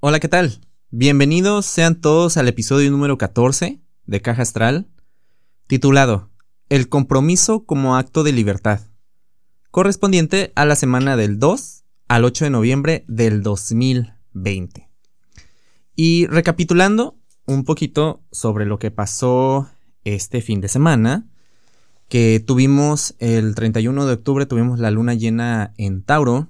Hola, 0.00 0.20
¿qué 0.20 0.28
tal? 0.28 0.60
Bienvenidos 0.90 1.66
sean 1.66 2.00
todos 2.00 2.36
al 2.36 2.46
episodio 2.46 2.88
número 2.88 3.18
14 3.18 3.80
de 4.06 4.20
Caja 4.22 4.42
Astral, 4.42 4.86
titulado 5.66 6.30
El 6.68 6.88
compromiso 6.88 7.64
como 7.64 7.96
acto 7.96 8.22
de 8.22 8.30
libertad, 8.30 8.82
correspondiente 9.72 10.52
a 10.54 10.66
la 10.66 10.76
semana 10.76 11.16
del 11.16 11.40
2 11.40 11.82
al 12.06 12.24
8 12.24 12.44
de 12.44 12.50
noviembre 12.50 13.04
del 13.08 13.42
2020. 13.42 14.88
Y 15.96 16.26
recapitulando 16.28 17.18
un 17.44 17.64
poquito 17.64 18.22
sobre 18.30 18.66
lo 18.66 18.78
que 18.78 18.92
pasó 18.92 19.68
este 20.04 20.42
fin 20.42 20.60
de 20.60 20.68
semana, 20.68 21.26
que 22.08 22.38
tuvimos 22.38 23.16
el 23.18 23.56
31 23.56 24.06
de 24.06 24.12
octubre, 24.12 24.46
tuvimos 24.46 24.78
la 24.78 24.92
luna 24.92 25.14
llena 25.14 25.74
en 25.76 26.04
Tauro, 26.04 26.46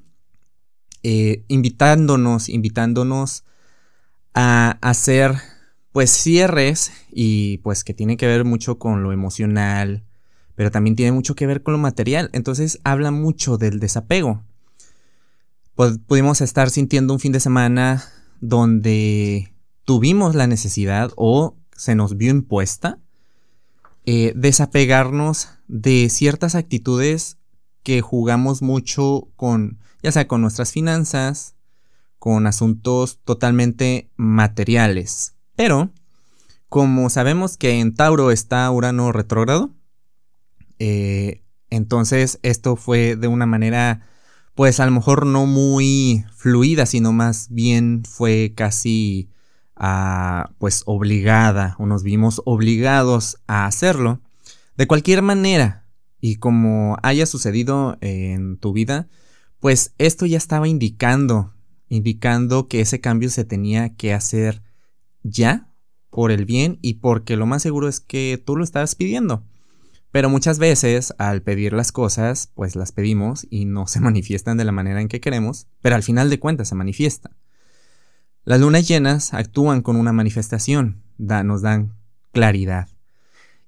eh, 1.02 1.44
invitándonos, 1.48 2.48
invitándonos 2.48 3.44
a 4.34 4.78
hacer 4.80 5.36
pues 5.92 6.10
cierres 6.10 6.92
y 7.10 7.58
pues 7.58 7.84
que 7.84 7.94
tiene 7.94 8.16
que 8.16 8.26
ver 8.26 8.44
mucho 8.44 8.78
con 8.78 9.02
lo 9.02 9.12
emocional, 9.12 10.04
pero 10.54 10.70
también 10.70 10.96
tiene 10.96 11.12
mucho 11.12 11.34
que 11.34 11.46
ver 11.46 11.62
con 11.62 11.72
lo 11.72 11.78
material. 11.78 12.30
Entonces 12.32 12.78
habla 12.84 13.10
mucho 13.10 13.58
del 13.58 13.80
desapego. 13.80 14.42
Pudimos 16.06 16.40
estar 16.40 16.70
sintiendo 16.70 17.14
un 17.14 17.20
fin 17.20 17.32
de 17.32 17.40
semana 17.40 18.04
donde 18.40 19.52
tuvimos 19.84 20.34
la 20.34 20.46
necesidad 20.46 21.12
o 21.16 21.56
se 21.76 21.94
nos 21.94 22.16
vio 22.16 22.30
impuesta 22.30 22.98
eh, 24.10 24.32
desapegarnos 24.34 25.50
de 25.68 26.08
ciertas 26.08 26.54
actitudes 26.54 27.36
que 27.82 28.00
jugamos 28.00 28.62
mucho 28.62 29.28
con, 29.36 29.78
ya 30.02 30.12
sea 30.12 30.28
con 30.28 30.40
nuestras 30.40 30.72
finanzas, 30.72 31.54
con 32.18 32.46
asuntos 32.46 33.20
totalmente 33.24 34.10
materiales. 34.16 35.34
Pero, 35.56 35.90
como 36.68 37.10
sabemos 37.10 37.56
que 37.56 37.80
en 37.80 37.94
Tauro 37.94 38.30
está 38.30 38.70
Urano 38.70 39.12
retrógrado, 39.12 39.70
eh, 40.78 41.42
entonces 41.70 42.38
esto 42.42 42.76
fue 42.76 43.16
de 43.16 43.28
una 43.28 43.46
manera, 43.46 44.02
pues 44.54 44.80
a 44.80 44.86
lo 44.86 44.92
mejor 44.92 45.26
no 45.26 45.46
muy 45.46 46.24
fluida, 46.34 46.86
sino 46.86 47.12
más 47.12 47.48
bien 47.50 48.02
fue 48.08 48.52
casi 48.54 49.28
ah, 49.76 50.50
pues 50.58 50.82
obligada 50.86 51.76
o 51.78 51.86
nos 51.86 52.02
vimos 52.02 52.42
obligados 52.44 53.38
a 53.46 53.66
hacerlo. 53.66 54.20
De 54.76 54.86
cualquier 54.86 55.22
manera, 55.22 55.84
y 56.20 56.36
como 56.36 56.96
haya 57.02 57.26
sucedido 57.26 57.96
en 58.00 58.58
tu 58.58 58.72
vida, 58.72 59.08
pues 59.60 59.94
esto 59.98 60.26
ya 60.26 60.38
estaba 60.38 60.68
indicando, 60.68 61.54
indicando 61.88 62.68
que 62.68 62.80
ese 62.80 63.00
cambio 63.00 63.30
se 63.30 63.44
tenía 63.44 63.94
que 63.96 64.14
hacer 64.14 64.62
ya, 65.22 65.68
por 66.10 66.30
el 66.30 66.44
bien 66.44 66.78
y 66.82 66.94
porque 66.94 67.36
lo 67.36 67.46
más 67.46 67.62
seguro 67.62 67.88
es 67.88 68.00
que 68.00 68.42
tú 68.44 68.56
lo 68.56 68.64
estabas 68.64 68.94
pidiendo. 68.94 69.44
Pero 70.10 70.30
muchas 70.30 70.58
veces 70.58 71.14
al 71.18 71.42
pedir 71.42 71.74
las 71.74 71.92
cosas, 71.92 72.50
pues 72.54 72.76
las 72.76 72.92
pedimos 72.92 73.46
y 73.50 73.66
no 73.66 73.86
se 73.86 74.00
manifiestan 74.00 74.56
de 74.56 74.64
la 74.64 74.72
manera 74.72 75.00
en 75.00 75.08
que 75.08 75.20
queremos, 75.20 75.66
pero 75.80 75.96
al 75.96 76.02
final 76.02 76.30
de 76.30 76.38
cuentas 76.38 76.68
se 76.68 76.74
manifiestan. 76.74 77.36
Las 78.44 78.60
lunas 78.60 78.88
llenas 78.88 79.34
actúan 79.34 79.82
con 79.82 79.96
una 79.96 80.12
manifestación, 80.12 81.02
nos 81.18 81.60
dan 81.60 81.94
claridad. 82.32 82.88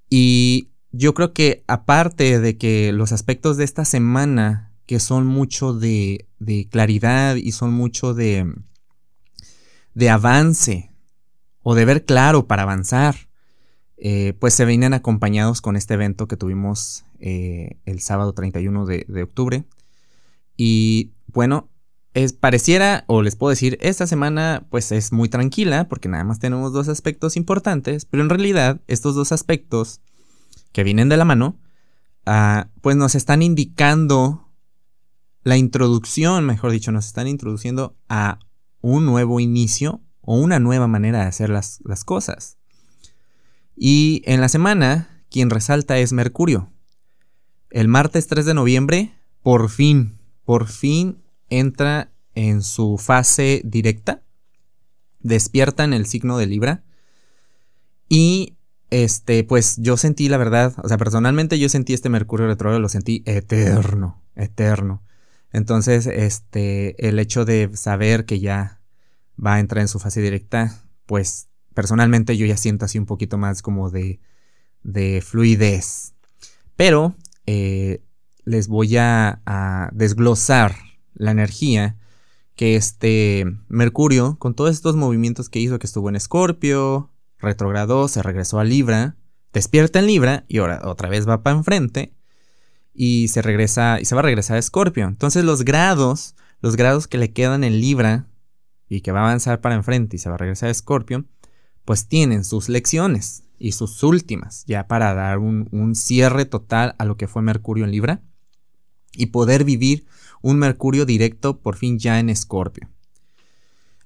Y 0.08 0.70
yo 0.90 1.12
creo 1.12 1.34
que 1.34 1.62
aparte 1.66 2.40
de 2.40 2.56
que 2.56 2.90
los 2.92 3.12
aspectos 3.12 3.58
de 3.58 3.64
esta 3.64 3.84
semana, 3.84 4.69
que 4.90 4.98
son 4.98 5.24
mucho 5.24 5.72
de, 5.72 6.26
claridad 6.68 7.36
y 7.36 7.52
son 7.52 7.72
mucho 7.72 8.12
de, 8.12 8.52
avance 10.10 10.90
o 11.62 11.76
de 11.76 11.84
ver 11.84 12.04
claro 12.04 12.48
para 12.48 12.64
avanzar, 12.64 13.28
eh, 13.98 14.34
pues 14.40 14.52
se 14.52 14.64
vienen 14.64 14.92
acompañados 14.92 15.60
con 15.60 15.76
este 15.76 15.94
evento 15.94 16.26
que 16.26 16.36
tuvimos 16.36 17.04
eh, 17.20 17.78
el 17.84 18.00
sábado 18.00 18.32
31 18.32 18.84
de, 18.84 19.04
de, 19.06 19.22
octubre. 19.22 19.62
Y 20.56 21.12
bueno, 21.28 21.68
es, 22.12 22.32
pareciera, 22.32 23.04
o 23.06 23.22
les 23.22 23.36
puedo 23.36 23.50
decir, 23.50 23.78
esta 23.80 24.08
semana 24.08 24.66
pues 24.70 24.90
es 24.90 25.12
muy 25.12 25.28
tranquila 25.28 25.88
porque 25.88 26.08
nada 26.08 26.24
más 26.24 26.40
tenemos 26.40 26.72
dos 26.72 26.88
aspectos 26.88 27.36
importantes, 27.36 28.06
pero 28.06 28.24
en 28.24 28.28
realidad 28.28 28.80
estos 28.88 29.14
dos 29.14 29.30
aspectos 29.30 30.00
que 30.72 30.82
vienen 30.82 31.08
de 31.08 31.16
la 31.16 31.24
mano, 31.24 31.60
ah, 32.26 32.66
pues 32.80 32.96
nos 32.96 33.14
están 33.14 33.40
indicando 33.40 34.49
la 35.42 35.56
introducción, 35.56 36.44
mejor 36.44 36.70
dicho, 36.70 36.92
nos 36.92 37.06
están 37.06 37.26
introduciendo 37.26 37.96
a 38.08 38.38
un 38.80 39.06
nuevo 39.06 39.40
inicio 39.40 40.00
o 40.20 40.36
una 40.36 40.58
nueva 40.58 40.86
manera 40.86 41.20
de 41.20 41.26
hacer 41.26 41.50
las, 41.50 41.80
las 41.84 42.04
cosas. 42.04 42.58
Y 43.76 44.22
en 44.26 44.40
la 44.40 44.48
semana, 44.48 45.24
quien 45.30 45.50
resalta 45.50 45.98
es 45.98 46.12
Mercurio. 46.12 46.70
El 47.70 47.88
martes 47.88 48.26
3 48.26 48.44
de 48.44 48.54
noviembre, 48.54 49.14
por 49.42 49.70
fin, 49.70 50.18
por 50.44 50.66
fin 50.66 51.22
entra 51.48 52.12
en 52.34 52.62
su 52.62 52.98
fase 52.98 53.62
directa, 53.64 54.22
despierta 55.20 55.84
en 55.84 55.92
el 55.92 56.06
signo 56.06 56.36
de 56.38 56.46
Libra 56.46 56.84
y 58.08 58.56
este, 58.90 59.44
pues 59.44 59.76
yo 59.78 59.96
sentí 59.96 60.28
la 60.28 60.36
verdad, 60.36 60.74
o 60.82 60.88
sea, 60.88 60.98
personalmente 60.98 61.58
yo 61.58 61.68
sentí 61.68 61.94
este 61.94 62.08
Mercurio 62.08 62.48
retrógrado, 62.48 62.80
lo 62.80 62.88
sentí 62.88 63.22
eterno, 63.24 64.20
eterno. 64.34 65.02
Entonces, 65.52 66.06
este, 66.06 67.08
el 67.08 67.18
hecho 67.18 67.44
de 67.44 67.70
saber 67.74 68.24
que 68.24 68.40
ya 68.40 68.80
va 69.44 69.54
a 69.54 69.60
entrar 69.60 69.82
en 69.82 69.88
su 69.88 69.98
fase 69.98 70.20
directa, 70.20 70.82
pues 71.06 71.48
personalmente 71.74 72.36
yo 72.36 72.46
ya 72.46 72.56
siento 72.56 72.84
así 72.84 72.98
un 72.98 73.06
poquito 73.06 73.38
más 73.38 73.62
como 73.62 73.90
de, 73.90 74.20
de 74.82 75.22
fluidez. 75.24 76.14
Pero 76.76 77.16
eh, 77.46 78.02
les 78.44 78.68
voy 78.68 78.96
a, 78.96 79.90
desglosar 79.92 80.76
la 81.14 81.30
energía 81.30 81.96
que 82.54 82.76
este 82.76 83.44
Mercurio, 83.68 84.36
con 84.38 84.54
todos 84.54 84.70
estos 84.70 84.96
movimientos 84.96 85.48
que 85.48 85.58
hizo, 85.58 85.78
que 85.78 85.86
estuvo 85.86 86.08
en 86.08 86.16
Escorpio, 86.16 87.10
retrogradó, 87.38 88.08
se 88.08 88.22
regresó 88.22 88.58
a 88.58 88.64
Libra, 88.64 89.16
despierta 89.52 89.98
en 89.98 90.06
Libra 90.06 90.44
y 90.48 90.58
ahora 90.58 90.82
otra 90.84 91.08
vez 91.08 91.28
va 91.28 91.42
para 91.42 91.56
enfrente 91.56 92.14
y 92.92 93.28
se 93.28 93.42
regresa 93.42 94.00
y 94.00 94.04
se 94.04 94.14
va 94.14 94.20
a 94.20 94.24
regresar 94.24 94.56
a 94.56 94.60
Escorpio. 94.60 95.06
Entonces 95.06 95.44
los 95.44 95.64
grados, 95.64 96.34
los 96.60 96.76
grados 96.76 97.06
que 97.06 97.18
le 97.18 97.32
quedan 97.32 97.64
en 97.64 97.80
Libra 97.80 98.26
y 98.88 99.00
que 99.00 99.12
va 99.12 99.20
a 99.20 99.24
avanzar 99.24 99.60
para 99.60 99.74
enfrente 99.74 100.16
y 100.16 100.18
se 100.18 100.28
va 100.28 100.34
a 100.34 100.38
regresar 100.38 100.68
a 100.68 100.72
Escorpio, 100.72 101.24
pues 101.84 102.08
tienen 102.08 102.44
sus 102.44 102.68
lecciones 102.68 103.44
y 103.58 103.72
sus 103.72 104.02
últimas 104.02 104.64
ya 104.66 104.86
para 104.86 105.14
dar 105.14 105.38
un, 105.38 105.94
cierre 105.94 106.44
total 106.44 106.94
a 106.98 107.04
lo 107.04 107.16
que 107.16 107.28
fue 107.28 107.42
Mercurio 107.42 107.84
en 107.84 107.90
Libra 107.90 108.22
y 109.12 109.26
poder 109.26 109.64
vivir 109.64 110.06
un 110.42 110.58
Mercurio 110.58 111.06
directo 111.06 111.60
por 111.60 111.76
fin 111.76 111.98
ya 111.98 112.18
en 112.18 112.30
Escorpio. 112.30 112.88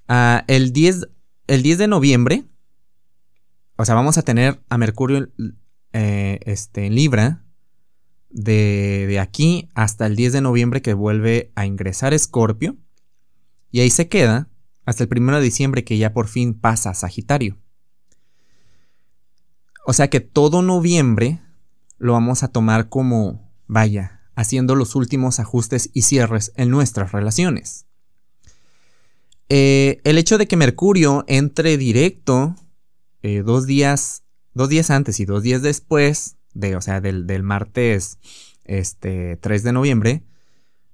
Ah, 0.08 0.44
el, 0.48 0.72
10, 0.72 1.08
el 1.46 1.62
10 1.62 1.78
de 1.78 1.88
noviembre 1.88 2.44
o 3.76 3.84
sea, 3.84 3.94
vamos 3.94 4.18
a 4.18 4.22
tener 4.22 4.60
a 4.68 4.78
Mercurio 4.78 5.28
eh, 5.92 6.40
este, 6.44 6.86
en 6.86 6.94
Libra 6.94 7.43
de, 8.34 9.06
de, 9.08 9.20
aquí 9.20 9.70
hasta 9.74 10.06
el 10.06 10.16
10 10.16 10.34
de 10.34 10.40
noviembre 10.42 10.82
que 10.82 10.92
vuelve 10.92 11.52
a 11.54 11.64
ingresar 11.64 12.12
Escorpio. 12.12 12.76
Y 13.70 13.80
ahí 13.80 13.90
se 13.90 14.08
queda 14.08 14.48
hasta 14.84 15.04
el 15.04 15.10
1 15.10 15.38
de 15.38 15.42
diciembre 15.42 15.84
que 15.84 15.96
ya 15.96 16.12
por 16.12 16.28
fin 16.28 16.52
pasa 16.52 16.90
a 16.90 16.94
Sagitario. 16.94 17.56
O 19.86 19.92
sea 19.92 20.08
que 20.08 20.20
todo 20.20 20.62
noviembre 20.62 21.40
lo 21.98 22.12
vamos 22.12 22.42
a 22.42 22.48
tomar 22.48 22.88
como, 22.88 23.50
vaya, 23.66 24.22
haciendo 24.34 24.74
los 24.74 24.94
últimos 24.94 25.40
ajustes 25.40 25.90
y 25.92 26.02
cierres 26.02 26.52
en 26.56 26.70
nuestras 26.70 27.12
relaciones. 27.12 27.86
Eh, 29.48 30.00
el 30.04 30.18
hecho 30.18 30.38
de 30.38 30.48
que 30.48 30.56
Mercurio 30.56 31.24
entre 31.28 31.76
directo 31.76 32.56
eh, 33.22 33.42
dos 33.44 33.66
días, 33.66 34.22
dos 34.54 34.68
días 34.68 34.90
antes 34.90 35.20
y 35.20 35.24
dos 35.24 35.42
días 35.42 35.62
después, 35.62 36.36
de, 36.54 36.76
o 36.76 36.80
sea, 36.80 37.00
del, 37.00 37.42
martes 37.42 38.18
este, 38.64 39.36
3 39.36 39.62
de 39.62 39.72
noviembre, 39.72 40.22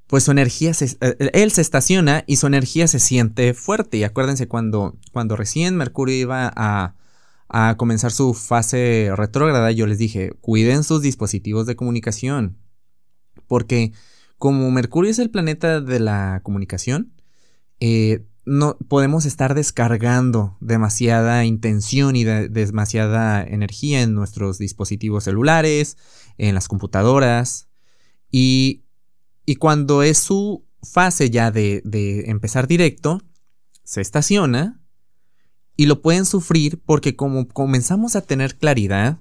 pues 0.07 0.25
su 0.25 0.33
energía, 0.33 0.75
se, 0.75 0.97
eh, 1.01 1.31
él 1.33 1.53
se 1.53 1.61
estaciona 1.61 2.25
y 2.27 2.37
su 2.37 2.47
energía 2.47 2.89
se 2.89 2.99
siente 2.99 3.55
fuerte. 3.55 3.99
Y 3.99 4.05
acuérdense 4.05 4.49
cuando, 4.49 4.99
cuando 5.13 5.37
recién 5.37 5.77
Mercurio 5.77 6.17
iba 6.17 6.53
a, 6.55 6.97
a 7.49 7.77
comenzar 7.77 8.11
su 8.11 8.35
fase 8.35 9.11
retrógrada, 9.15 9.71
yo 9.71 9.87
les 9.87 9.99
dije, 9.99 10.33
cuiden 10.41 10.83
sus 10.83 11.03
dispositivos 11.03 11.67
de 11.67 11.77
comunicación. 11.77 12.59
Porque 13.47 13.93
como 14.39 14.71
Mercurio 14.71 15.11
es 15.11 15.19
el 15.19 15.31
planeta 15.31 15.81
de 15.81 16.01
la 16.01 16.41
comunicación, 16.43 17.13
eh, 17.81 18.25
no 18.45 18.77
podemos 18.89 19.27
estar 19.27 19.55
descargando 19.55 20.57
demasiada 20.61 21.45
intención 21.45 22.17
y 22.17 22.25
demasiada 22.25 23.43
energía 23.43 24.03
en 24.03 24.15
nuestros 24.15 24.59
dispositivos 24.59 25.25
celulares, 25.25 25.97
en 26.39 26.55
las 26.55 26.69
computadoras. 26.69 27.69
Y, 28.31 28.85
y 29.45 29.57
cuando 29.57 30.03
es 30.03 30.19
su 30.19 30.67
fase 30.83 31.31
ya 31.31 31.51
de, 31.51 31.83
de 31.85 32.31
empezar 32.31 32.67
directo, 32.67 33.23
se 33.85 34.01
estaciona 34.01 34.81
y 35.77 35.87
lo 35.87 36.03
pueden 36.03 36.25
sufrir 36.25 36.83
porque 36.85 37.17
como 37.17 37.49
comenzamos 37.49 38.17
a 38.17 38.23
tener 38.23 38.57
claridad 38.57 39.21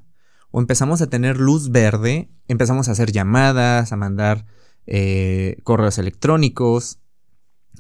o 0.52 0.60
empezamos 0.60 1.02
a 1.02 1.08
tener 1.08 1.38
luz 1.38 1.72
verde, 1.72 2.30
empezamos 2.48 2.88
a 2.88 2.92
hacer 2.92 3.12
llamadas, 3.12 3.92
a 3.92 3.98
mandar 3.98 4.46
eh, 4.88 5.58
correos 5.64 5.98
electrónicos 5.98 7.00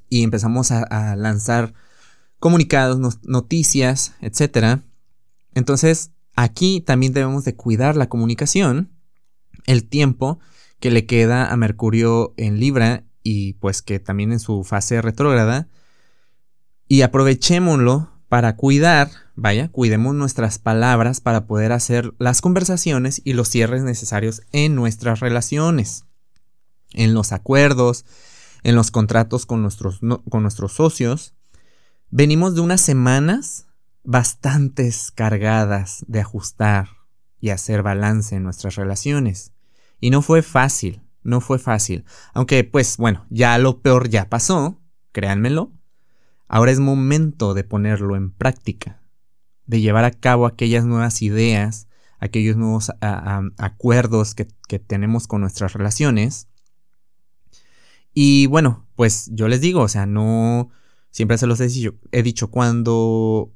y 0.10 0.24
empezamos 0.24 0.72
a, 0.72 1.16
lanzar 1.16 1.74
comunicados, 2.40 3.20
noticias, 3.24 4.14
etc. 4.22 4.82
Entonces, 5.54 6.12
aquí 6.36 6.82
también 6.82 7.14
debemos 7.14 7.46
de 7.46 7.56
cuidar 7.56 7.96
la 7.96 8.10
comunicación, 8.10 8.92
el 9.66 9.88
tiempo 9.88 10.40
que 10.80 10.92
le 10.92 11.06
queda 11.06 11.52
a 11.52 11.58
Mercurio 11.58 12.34
en 12.38 12.60
Libra 12.60 13.04
y 13.24 13.54
pues 13.54 13.82
que 13.82 14.00
también 14.00 14.32
en 14.32 14.40
su 14.40 14.64
fase 14.64 15.02
retrógrada. 15.02 15.68
Y 16.88 17.02
aprovechémoslo 17.02 18.10
para 18.30 18.56
cuidar, 18.56 19.10
vaya, 19.36 19.70
cuidemos 19.70 20.16
nuestras 20.16 20.60
palabras 20.60 21.20
para 21.20 21.46
poder 21.46 21.72
hacer 21.72 22.14
las 22.20 22.42
conversaciones 22.42 23.22
y 23.24 23.34
los 23.34 23.50
cierres 23.50 23.84
necesarios 23.84 24.44
en 24.52 24.76
nuestras 24.76 25.20
relaciones, 25.20 26.06
en 26.92 27.14
los 27.14 27.32
acuerdos, 27.32 28.06
en 28.64 28.76
los 28.76 28.92
contratos 28.92 29.46
con 29.46 29.62
nuestros, 29.62 30.00
con 30.30 30.42
nuestros 30.42 30.74
socios. 30.74 31.36
Venimos 32.10 32.56
de 32.56 32.62
unas 32.62 32.82
semanas 32.82 33.68
bastante 34.04 34.92
cargadas 35.16 36.04
de 36.08 36.22
ajustar 36.22 36.90
y 37.40 37.50
hacer 37.50 37.84
balance 37.84 38.36
en 38.36 38.44
nuestras 38.44 38.76
relaciones. 38.76 39.54
Y 40.00 40.10
no 40.10 40.22
fue 40.22 40.42
fácil, 40.42 41.02
no 41.24 41.42
fue 41.42 41.60
fácil. 41.60 42.06
Aunque 42.34 42.64
pues 42.64 42.98
bueno, 42.98 43.26
ya 43.30 43.58
lo 43.58 43.82
peor 43.82 44.10
ya 44.10 44.30
pasó, 44.30 44.82
créanmelo. 45.12 45.72
Ahora 46.48 46.72
es 46.72 46.80
momento 46.80 47.54
de 47.54 47.64
ponerlo 47.64 48.16
en 48.16 48.32
práctica, 48.32 49.02
de 49.66 49.82
llevar 49.82 50.04
a 50.04 50.12
cabo 50.12 50.48
aquellas 50.48 50.86
nuevas 50.86 51.22
ideas, 51.22 51.88
aquellos 52.20 52.58
nuevos 52.58 52.92
acuerdos 53.58 54.34
que, 54.34 54.48
que 54.68 54.80
tenemos 54.80 55.28
con 55.28 55.42
nuestras 55.42 55.74
relaciones. 55.74 56.49
Y 58.14 58.48
bueno, 58.48 58.88
pues 58.96 59.30
yo 59.34 59.48
les 59.48 59.62
digo, 59.62 59.82
o 59.82 59.88
sea, 59.88 60.06
no, 60.06 60.70
siempre 61.12 61.38
se 61.38 61.48
los 61.48 61.60
he 61.60 61.68
dicho, 61.68 61.96
he 62.12 62.24
dicho 62.24 62.50
cuando 62.50 63.54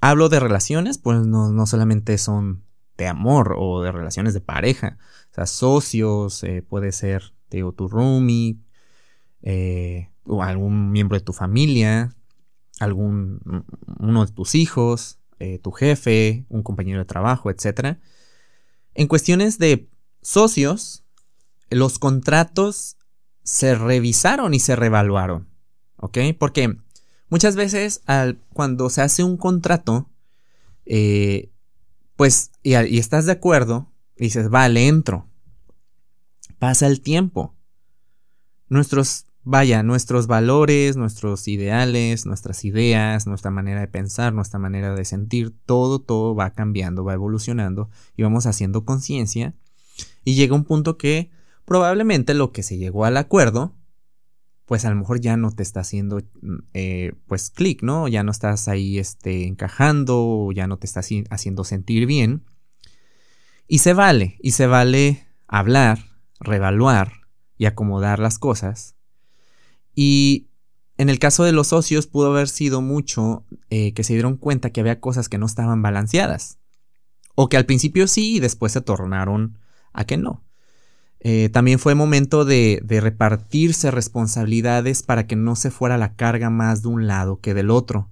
hablo 0.00 0.28
de 0.28 0.40
relaciones, 0.40 0.98
pues 0.98 1.26
no, 1.26 1.50
no 1.50 1.66
solamente 1.66 2.18
son 2.18 2.64
de 2.96 3.08
amor 3.08 3.56
o 3.58 3.82
de 3.82 3.92
relaciones 3.92 4.34
de 4.34 4.40
pareja, 4.40 4.98
o 5.30 5.34
sea, 5.34 5.46
socios, 5.46 6.42
eh, 6.44 6.62
puede 6.62 6.92
ser, 6.92 7.34
digo, 7.50 7.72
tu 7.72 7.88
roomie, 7.88 8.58
eh, 9.42 10.10
o 10.24 10.42
algún 10.42 10.92
miembro 10.92 11.18
de 11.18 11.24
tu 11.24 11.32
familia, 11.32 12.14
algún, 12.80 13.40
uno 13.98 14.26
de 14.26 14.32
tus 14.32 14.54
hijos, 14.54 15.18
eh, 15.38 15.58
tu 15.58 15.72
jefe, 15.72 16.46
un 16.48 16.62
compañero 16.62 17.00
de 17.00 17.04
trabajo, 17.04 17.50
etc. 17.50 17.98
En 18.94 19.08
cuestiones 19.08 19.58
de 19.58 19.88
socios, 20.20 21.04
los 21.70 21.98
contratos 21.98 22.96
se 23.42 23.74
revisaron 23.74 24.54
y 24.54 24.60
se 24.60 24.76
revaluaron, 24.76 25.48
¿ok? 25.96 26.18
Porque 26.38 26.76
muchas 27.28 27.56
veces 27.56 28.02
al, 28.06 28.38
cuando 28.52 28.90
se 28.90 29.02
hace 29.02 29.24
un 29.24 29.36
contrato, 29.36 30.08
pues, 32.16 32.50
y, 32.62 32.76
y 32.76 32.98
estás 32.98 33.26
de 33.26 33.32
acuerdo, 33.32 33.90
dices, 34.16 34.48
vale, 34.48 34.86
entro. 34.86 35.26
Pasa 36.58 36.86
el 36.86 37.00
tiempo. 37.00 37.54
Nuestros, 38.68 39.26
vaya, 39.42 39.82
nuestros 39.82 40.28
valores, 40.28 40.96
nuestros 40.96 41.48
ideales, 41.48 42.24
nuestras 42.24 42.64
ideas, 42.64 43.26
nuestra 43.26 43.50
manera 43.50 43.80
de 43.80 43.88
pensar, 43.88 44.32
nuestra 44.32 44.60
manera 44.60 44.94
de 44.94 45.04
sentir, 45.04 45.52
todo, 45.66 45.98
todo 46.00 46.34
va 46.34 46.50
cambiando, 46.50 47.04
va 47.04 47.14
evolucionando 47.14 47.90
y 48.16 48.22
vamos 48.22 48.46
haciendo 48.46 48.84
conciencia. 48.84 49.54
Y 50.24 50.34
llega 50.36 50.54
un 50.54 50.64
punto 50.64 50.96
que 50.96 51.30
probablemente 51.64 52.34
lo 52.34 52.52
que 52.52 52.62
se 52.62 52.78
llegó 52.78 53.04
al 53.04 53.16
acuerdo, 53.16 53.74
pues 54.66 54.84
a 54.84 54.90
lo 54.90 54.96
mejor 54.96 55.20
ya 55.20 55.36
no 55.36 55.50
te 55.50 55.62
está 55.62 55.80
haciendo, 55.80 56.18
mm, 56.40 56.56
eh, 56.74 57.12
pues, 57.26 57.50
clic, 57.50 57.82
¿no? 57.82 58.08
Ya 58.08 58.22
no 58.22 58.30
estás 58.30 58.68
ahí, 58.68 58.98
este, 58.98 59.46
encajando, 59.46 60.50
ya 60.54 60.66
no 60.66 60.78
te 60.78 60.86
estás 60.86 61.08
haciendo 61.30 61.64
sentir 61.64 62.06
bien. 62.06 62.44
Y 63.66 63.78
se 63.78 63.92
vale, 63.92 64.36
y 64.40 64.52
se 64.52 64.66
vale 64.66 65.26
hablar, 65.46 65.98
revaluar 66.40 67.12
y 67.56 67.66
acomodar 67.66 68.18
las 68.18 68.38
cosas. 68.38 68.96
Y 69.94 70.48
en 70.96 71.08
el 71.08 71.18
caso 71.18 71.44
de 71.44 71.52
los 71.52 71.68
socios 71.68 72.06
pudo 72.06 72.30
haber 72.30 72.48
sido 72.48 72.80
mucho 72.80 73.44
eh, 73.70 73.92
que 73.94 74.04
se 74.04 74.12
dieron 74.12 74.36
cuenta 74.36 74.70
que 74.70 74.80
había 74.80 75.00
cosas 75.00 75.28
que 75.28 75.38
no 75.38 75.46
estaban 75.46 75.82
balanceadas. 75.82 76.58
O 77.34 77.48
que 77.48 77.56
al 77.56 77.66
principio 77.66 78.06
sí 78.08 78.36
y 78.36 78.40
después 78.40 78.72
se 78.72 78.80
tornaron 78.80 79.58
a 79.92 80.04
que 80.04 80.16
no. 80.16 80.44
Eh, 81.24 81.50
también 81.50 81.78
fue 81.78 81.94
momento 81.94 82.44
de, 82.44 82.82
repartirse 82.84 83.92
responsabilidades 83.92 85.04
para 85.04 85.28
que 85.28 85.36
no 85.36 85.54
se 85.54 85.70
fuera 85.70 85.96
la 85.96 86.16
carga 86.16 86.50
más 86.50 86.82
de 86.82 86.88
un 86.88 87.06
lado 87.06 87.40
que 87.40 87.54
del 87.54 87.70
otro. 87.70 88.10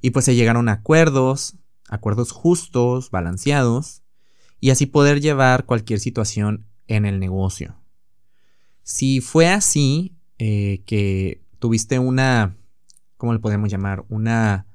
Y 0.00 0.10
pues 0.10 0.24
se 0.24 0.34
llegaron 0.34 0.70
a 0.70 0.72
acuerdos, 0.72 1.56
acuerdos 1.90 2.32
justos, 2.32 3.10
balanceados, 3.10 4.02
y 4.60 4.70
así 4.70 4.86
poder 4.86 5.20
llevar 5.20 5.66
cualquier 5.66 6.00
situación 6.00 6.64
en 6.86 7.04
el 7.04 7.20
negocio. 7.20 7.76
Si 8.82 9.20
fue 9.20 9.50
así, 9.50 10.16
eh, 10.38 10.82
que 10.86 11.42
tuviste 11.58 11.98
una, 11.98 12.56
¿cómo 13.18 13.34
le 13.34 13.40
podemos 13.40 13.70
llamar? 13.70 14.06
Una 14.08 14.66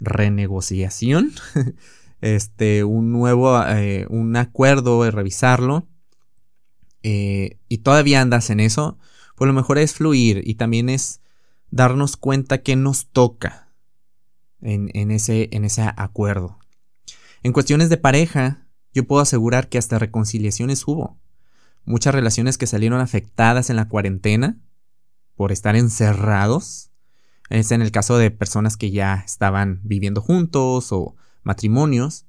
renegociación, 0.00 1.32
este, 2.20 2.84
un 2.84 3.10
nuevo, 3.10 3.58
eh, 3.68 4.06
un 4.10 4.36
acuerdo 4.36 5.02
de 5.02 5.10
revisarlo, 5.10 5.88
eh, 7.02 7.58
y 7.68 7.78
todavía 7.78 8.20
andas 8.20 8.50
en 8.50 8.60
eso, 8.60 8.98
pues 9.36 9.46
lo 9.46 9.54
mejor 9.54 9.78
es 9.78 9.94
fluir 9.94 10.42
y 10.44 10.54
también 10.54 10.88
es 10.88 11.20
darnos 11.70 12.16
cuenta 12.16 12.62
que 12.62 12.76
nos 12.76 13.06
toca 13.06 13.68
en, 14.60 15.10
ese, 15.10 15.48
en 15.52 15.64
ese 15.64 15.82
acuerdo. 15.96 16.58
En 17.42 17.52
cuestiones 17.52 17.88
de 17.88 17.96
pareja, 17.96 18.66
yo 18.94 19.04
puedo 19.04 19.20
asegurar 19.22 19.68
que 19.68 19.78
hasta 19.78 19.98
reconciliaciones 19.98 20.86
hubo. 20.86 21.18
Muchas 21.84 22.14
relaciones 22.14 22.58
que 22.58 22.68
salieron 22.68 23.00
afectadas 23.00 23.70
en 23.70 23.76
la 23.76 23.88
cuarentena 23.88 24.60
por 25.34 25.50
estar 25.50 25.74
encerrados. 25.74 26.90
Es 27.50 27.72
en 27.72 27.82
el 27.82 27.90
caso 27.90 28.16
de 28.18 28.30
personas 28.30 28.76
que 28.76 28.92
ya 28.92 29.22
estaban 29.26 29.80
viviendo 29.82 30.20
juntos 30.20 30.92
o 30.92 31.16
matrimonios. 31.42 32.26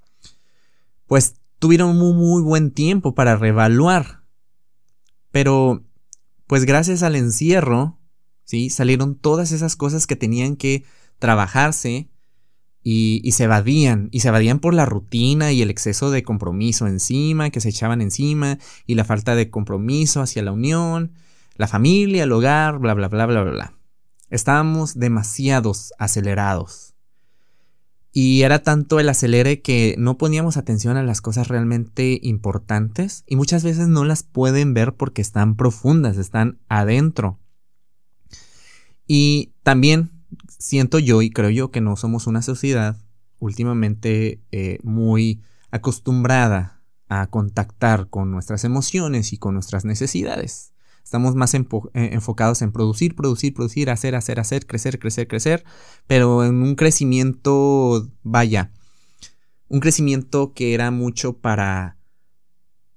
Pues 1.05 1.35
tuvieron 1.59 1.95
muy, 1.97 2.13
muy 2.13 2.41
buen 2.41 2.71
tiempo 2.71 3.13
para 3.13 3.35
reevaluar. 3.35 4.22
Pero, 5.33 5.83
pues 6.45 6.63
gracias 6.63 7.01
al 7.01 7.15
encierro, 7.15 7.99
¿sí? 8.43 8.69
Salieron 8.69 9.15
todas 9.15 9.51
esas 9.51 9.75
cosas 9.75 10.05
que 10.05 10.15
tenían 10.15 10.55
que 10.55 10.85
trabajarse 11.17 12.07
y, 12.83 13.31
se 13.31 13.45
evadían, 13.45 14.09
y 14.11 14.19
se 14.19 14.27
evadían 14.27 14.59
por 14.59 14.75
la 14.75 14.85
rutina 14.85 15.51
y 15.51 15.63
el 15.63 15.71
exceso 15.71 16.11
de 16.11 16.21
compromiso 16.21 16.85
encima, 16.85 17.49
que 17.49 17.61
se 17.61 17.69
echaban 17.69 18.03
encima, 18.03 18.59
y 18.85 18.93
la 18.93 19.05
falta 19.05 19.33
de 19.33 19.49
compromiso 19.49 20.21
hacia 20.21 20.43
la 20.43 20.51
unión, 20.51 21.13
la 21.55 21.67
familia, 21.67 22.25
el 22.25 22.31
hogar, 22.31 22.77
bla, 22.77 22.93
bla, 22.93 23.07
bla, 23.07 23.25
bla, 23.25 23.41
bla. 23.41 23.73
Estábamos 24.29 24.93
demasiados 24.99 25.93
acelerados. 25.97 26.92
Y 28.15 28.43
era 28.43 28.61
tanto 28.61 28.99
el 28.99 29.09
acelere 29.09 29.61
que 29.61 29.95
no 29.97 30.19
poníamos 30.19 30.55
atención 30.55 30.97
a 30.97 31.03
las 31.03 31.19
cosas 31.19 31.47
realmente 31.47 32.19
importantes 32.21 33.23
y 33.25 33.35
muchas 33.35 33.63
veces 33.63 33.87
no 33.87 34.05
las 34.05 34.21
pueden 34.21 34.75
ver 34.75 34.93
porque 34.93 35.23
están 35.23 35.55
profundas, 35.55 36.17
están 36.17 36.59
adentro. 36.69 37.39
Y 39.07 39.53
también 39.63 40.11
siento 40.47 40.99
yo 40.99 41.23
y 41.23 41.31
creo 41.31 41.49
yo 41.49 41.71
que 41.71 41.81
no 41.81 41.95
somos 41.95 42.27
una 42.27 42.43
sociedad 42.43 42.97
últimamente 43.39 44.41
eh, 44.51 44.77
muy 44.83 45.41
acostumbrada 45.71 46.83
a 47.09 47.27
contactar 47.27 48.09
con 48.09 48.31
nuestras 48.31 48.63
emociones 48.63 49.33
y 49.33 49.37
con 49.37 49.55
nuestras 49.55 49.85
necesidades. 49.85 50.72
Estamos 51.03 51.35
más 51.35 51.53
eh, 51.53 51.63
enfocados 51.93 52.61
en 52.61 52.71
producir, 52.71 53.15
producir, 53.15 53.53
producir, 53.53 53.89
hacer, 53.89 54.15
hacer, 54.15 54.39
hacer, 54.39 54.65
crecer, 54.65 54.99
crecer, 54.99 55.27
crecer, 55.27 55.63
pero 56.07 56.43
en 56.43 56.61
un 56.61 56.75
crecimiento, 56.75 58.09
vaya, 58.23 58.71
un 59.67 59.79
crecimiento 59.79 60.53
que 60.53 60.73
era 60.73 60.91
mucho 60.91 61.37
para, 61.37 61.97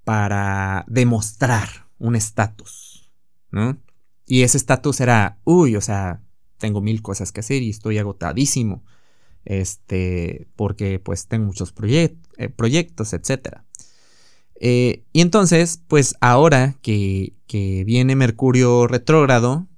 para 0.05 0.85
demostrar 0.89 1.89
un 1.99 2.17
estatus, 2.17 3.11
¿no? 3.51 3.79
Y 4.27 4.43
ese 4.43 4.57
estatus 4.57 5.01
era, 5.01 5.39
uy, 5.45 5.77
o 5.77 5.81
sea, 5.81 6.23
tengo 6.59 6.81
mil 6.81 7.03
cosas 7.03 7.33
que 7.33 7.41
hacer 7.41 7.63
y 7.63 7.71
estoy 7.71 7.99
agotadísimo. 7.99 8.85
Este, 9.45 10.49
porque 10.57 10.99
pues 10.99 11.29
tengo 11.29 11.47
muchos 11.47 11.73
eh, 11.79 12.49
proyectos, 12.49 13.13
etc. 13.13 13.61
Eh, 14.61 15.05
y 15.13 15.21
entonces, 15.21 15.83
pues 15.89 16.15
ahora 16.21 16.75
que, 16.83 17.35
que 17.47 17.85
viene 17.85 18.17
Mercurio 18.17 18.87
retrógrado, 18.87 19.69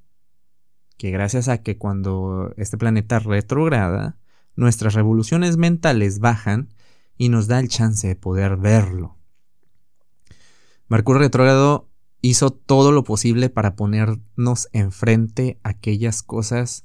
que 0.96 1.10
gracias 1.10 1.48
a 1.48 1.62
que 1.62 1.78
cuando 1.78 2.52
este 2.56 2.76
planeta 2.76 3.18
retrograda, 3.18 4.18
nuestras 4.56 4.94
revoluciones 4.94 5.56
mentales 5.56 6.18
bajan 6.18 6.74
y 7.16 7.28
nos 7.28 7.46
da 7.46 7.60
el 7.60 7.68
chance 7.68 8.06
de 8.06 8.16
poder 8.16 8.56
verlo. 8.56 9.16
Mercurio 10.88 11.20
retrógrado 11.20 11.88
hizo 12.20 12.50
todo 12.50 12.92
lo 12.92 13.04
posible 13.04 13.50
para 13.50 13.76
ponernos 13.76 14.68
enfrente 14.72 15.60
aquellas 15.62 16.22
cosas 16.22 16.84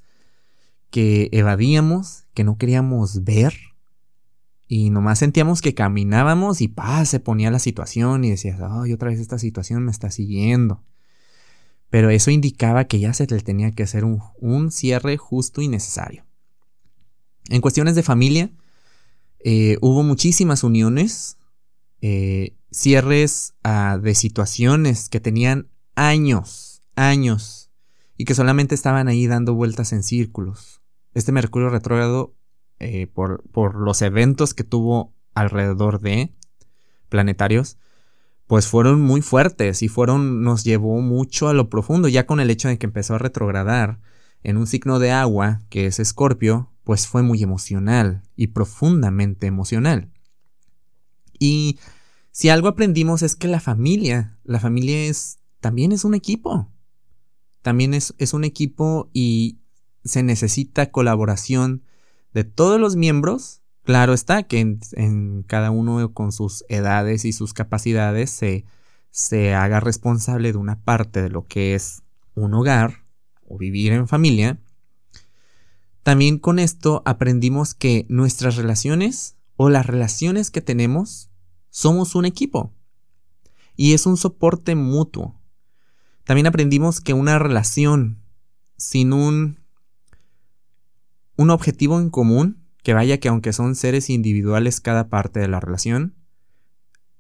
que 0.92 1.30
evadíamos, 1.32 2.26
que 2.34 2.44
no 2.44 2.58
queríamos 2.58 3.24
ver, 3.24 3.54
y 4.76 4.90
nomás 4.90 5.20
sentíamos 5.20 5.62
que 5.62 5.76
caminábamos 5.76 6.60
y 6.60 6.68
pa, 6.68 7.06
se 7.06 7.20
ponía 7.20 7.52
la 7.52 7.60
situación 7.60 8.24
y 8.24 8.32
decías, 8.32 8.60
ay, 8.60 8.92
otra 8.92 9.10
vez 9.12 9.20
esta 9.20 9.38
situación 9.38 9.86
me 9.86 9.92
está 9.92 10.10
siguiendo. 10.10 10.84
Pero 11.92 12.10
eso 12.10 12.32
indicaba 12.32 12.86
que 12.86 13.00
ya 13.00 13.14
se 13.14 13.28
le 13.28 13.40
tenía 13.42 13.70
que 13.70 13.84
hacer 13.84 14.04
un, 14.04 14.72
cierre 14.72 15.18
justo 15.18 15.62
y 15.62 15.68
necesario. 15.68 16.26
En 17.50 17.62
cuestiones 17.62 17.94
de 17.94 18.02
familia, 18.02 18.50
eh, 19.46 19.78
hubo 19.82 20.02
muchísimas 20.02 20.64
uniones, 20.64 21.38
eh, 22.02 22.56
cierres 22.72 23.54
ah, 23.64 24.00
de 24.02 24.16
situaciones 24.16 25.08
que 25.08 25.20
tenían 25.20 25.68
años, 25.94 26.82
años, 26.96 27.70
y 28.18 28.26
que 28.26 28.34
solamente 28.34 28.74
estaban 28.74 29.08
ahí 29.08 29.28
dando 29.28 29.54
vueltas 29.54 29.94
en 29.94 30.02
círculos. 30.02 30.82
Este 31.14 31.32
Mercurio 31.32 31.70
retrógrado 31.70 32.34
eh, 32.84 33.08
por, 33.08 33.44
por, 33.52 33.76
los 33.76 34.02
eventos 34.02 34.54
que 34.54 34.64
tuvo 34.64 35.14
alrededor 35.34 36.00
de 36.00 36.34
planetarios, 37.10 37.78
pues 38.48 38.68
fueron 38.68 39.02
muy 39.02 39.22
fuertes 39.22 39.82
y 39.82 39.88
fueron, 39.88 40.44
nos 40.44 40.64
llevó 40.64 41.02
mucho 41.02 41.48
a 41.48 41.54
lo 41.54 41.70
profundo, 41.70 42.08
ya 42.08 42.26
con 42.26 42.40
el 42.40 42.50
hecho 42.50 42.68
de 42.68 42.78
que 42.78 42.86
empezó 42.86 43.16
a 43.16 43.20
retrogradar 43.20 44.00
en 44.44 44.58
un 44.58 44.68
signo 44.68 45.00
de 45.00 45.12
agua, 45.12 45.62
que 45.70 45.86
es 45.86 46.00
Escorpio, 46.00 46.72
pues 46.84 47.08
fue 47.08 47.24
muy 47.24 47.42
emocional 47.42 48.24
y 48.36 48.48
profundamente 48.48 49.48
emocional. 49.48 50.12
Y 51.40 51.80
si 52.32 52.50
algo 52.50 52.68
aprendimos 52.68 53.22
es 53.22 53.36
que 53.36 53.48
la 53.48 53.60
familia, 53.60 54.38
la 54.44 54.60
familia 54.60 55.06
es, 55.06 55.40
también 55.62 55.92
es 55.92 56.04
un 56.04 56.14
equipo. 56.14 56.70
También 57.62 57.94
es, 57.94 58.14
es 58.18 58.34
un 58.34 58.44
equipo 58.44 59.10
y 59.14 59.60
se 60.04 60.24
necesita 60.24 60.92
colaboración 60.92 61.84
de 62.34 62.44
todos 62.44 62.80
los 62.80 62.96
miembros, 62.96 63.62
claro 63.84 64.14
está 64.14 64.44
que 64.44 64.60
en, 64.60 65.44
cada 65.48 65.72
uno 65.72 66.14
con 66.14 66.32
sus 66.32 66.66
edades 66.70 67.26
y 67.26 67.34
sus 67.34 67.54
capacidades 67.54 68.30
se, 68.30 68.66
se 69.12 69.54
haga 69.54 69.80
responsable 69.80 70.52
de 70.52 70.58
una 70.58 70.82
parte 70.84 71.22
de 71.22 71.30
lo 71.30 71.46
que 71.46 71.76
es 71.76 72.04
un 72.36 72.54
hogar 72.54 73.06
o 73.48 73.58
vivir 73.58 73.94
en 73.94 74.08
familia. 74.08 74.60
También 76.02 76.40
con 76.40 76.60
esto 76.60 77.02
aprendimos 77.06 77.76
que 77.76 78.06
nuestras 78.10 78.56
relaciones 78.56 79.38
o 79.56 79.70
las 79.70 79.86
relaciones 79.86 80.52
que 80.52 80.62
tenemos 80.62 81.30
somos 81.70 82.16
un 82.16 82.26
equipo 82.26 82.74
y 83.76 83.94
es 83.94 84.06
un 84.06 84.18
soporte 84.18 84.76
mutuo. 84.76 85.40
También 86.24 86.48
aprendimos 86.48 87.02
que 87.02 87.14
una 87.14 87.40
relación 87.40 88.22
sin 88.78 89.14
un 89.14 89.63
un 91.36 91.50
objetivo 91.50 92.00
en 92.00 92.10
común, 92.10 92.64
que 92.84 92.94
vaya 92.94 93.20
que 93.20 93.30
aunque 93.30 93.54
son 93.54 93.76
seres 93.76 94.10
individuales 94.10 94.82
cada 94.82 95.10
parte 95.10 95.40
de 95.40 95.48
la 95.48 95.60
relación, 95.60 96.16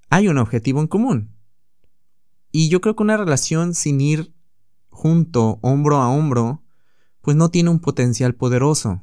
hay 0.09 0.27
un 0.27 0.37
objetivo 0.37 0.81
en 0.81 0.87
común. 0.87 1.35
Y 2.51 2.69
yo 2.69 2.81
creo 2.81 2.95
que 2.95 3.03
una 3.03 3.17
relación 3.17 3.73
sin 3.73 3.99
ir 3.99 4.33
junto, 4.89 5.59
hombro 5.61 5.97
a 5.97 6.09
hombro, 6.09 6.63
pues 7.21 7.35
no 7.35 7.49
tiene 7.49 7.69
un 7.69 7.79
potencial 7.79 8.35
poderoso. 8.35 9.01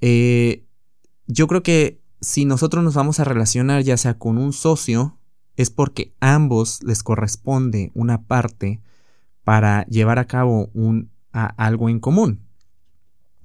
Eh, 0.00 0.66
yo 1.26 1.46
creo 1.46 1.62
que 1.62 2.02
si 2.20 2.44
nosotros 2.44 2.82
nos 2.82 2.94
vamos 2.94 3.20
a 3.20 3.24
relacionar 3.24 3.82
ya 3.82 3.96
sea 3.96 4.18
con 4.18 4.38
un 4.38 4.52
socio, 4.52 5.18
es 5.56 5.70
porque 5.70 6.14
ambos 6.20 6.82
les 6.82 7.02
corresponde 7.02 7.92
una 7.94 8.26
parte 8.26 8.80
para 9.44 9.86
llevar 9.86 10.18
a 10.18 10.26
cabo 10.26 10.70
un, 10.74 11.10
algo 11.32 11.88
en 11.88 12.00
común. 12.00 12.45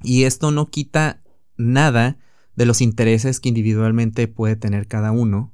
Y 0.03 0.23
esto 0.23 0.51
no 0.51 0.67
quita 0.67 1.23
nada 1.57 2.17
de 2.55 2.65
los 2.65 2.81
intereses 2.81 3.39
que 3.39 3.49
individualmente 3.49 4.27
puede 4.27 4.55
tener 4.55 4.87
cada 4.87 5.11
uno, 5.11 5.53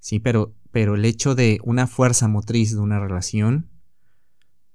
sí, 0.00 0.20
pero, 0.20 0.54
pero 0.70 0.94
el 0.94 1.04
hecho 1.04 1.34
de 1.34 1.60
una 1.64 1.86
fuerza 1.86 2.28
motriz 2.28 2.72
de 2.72 2.80
una 2.80 3.00
relación 3.00 3.70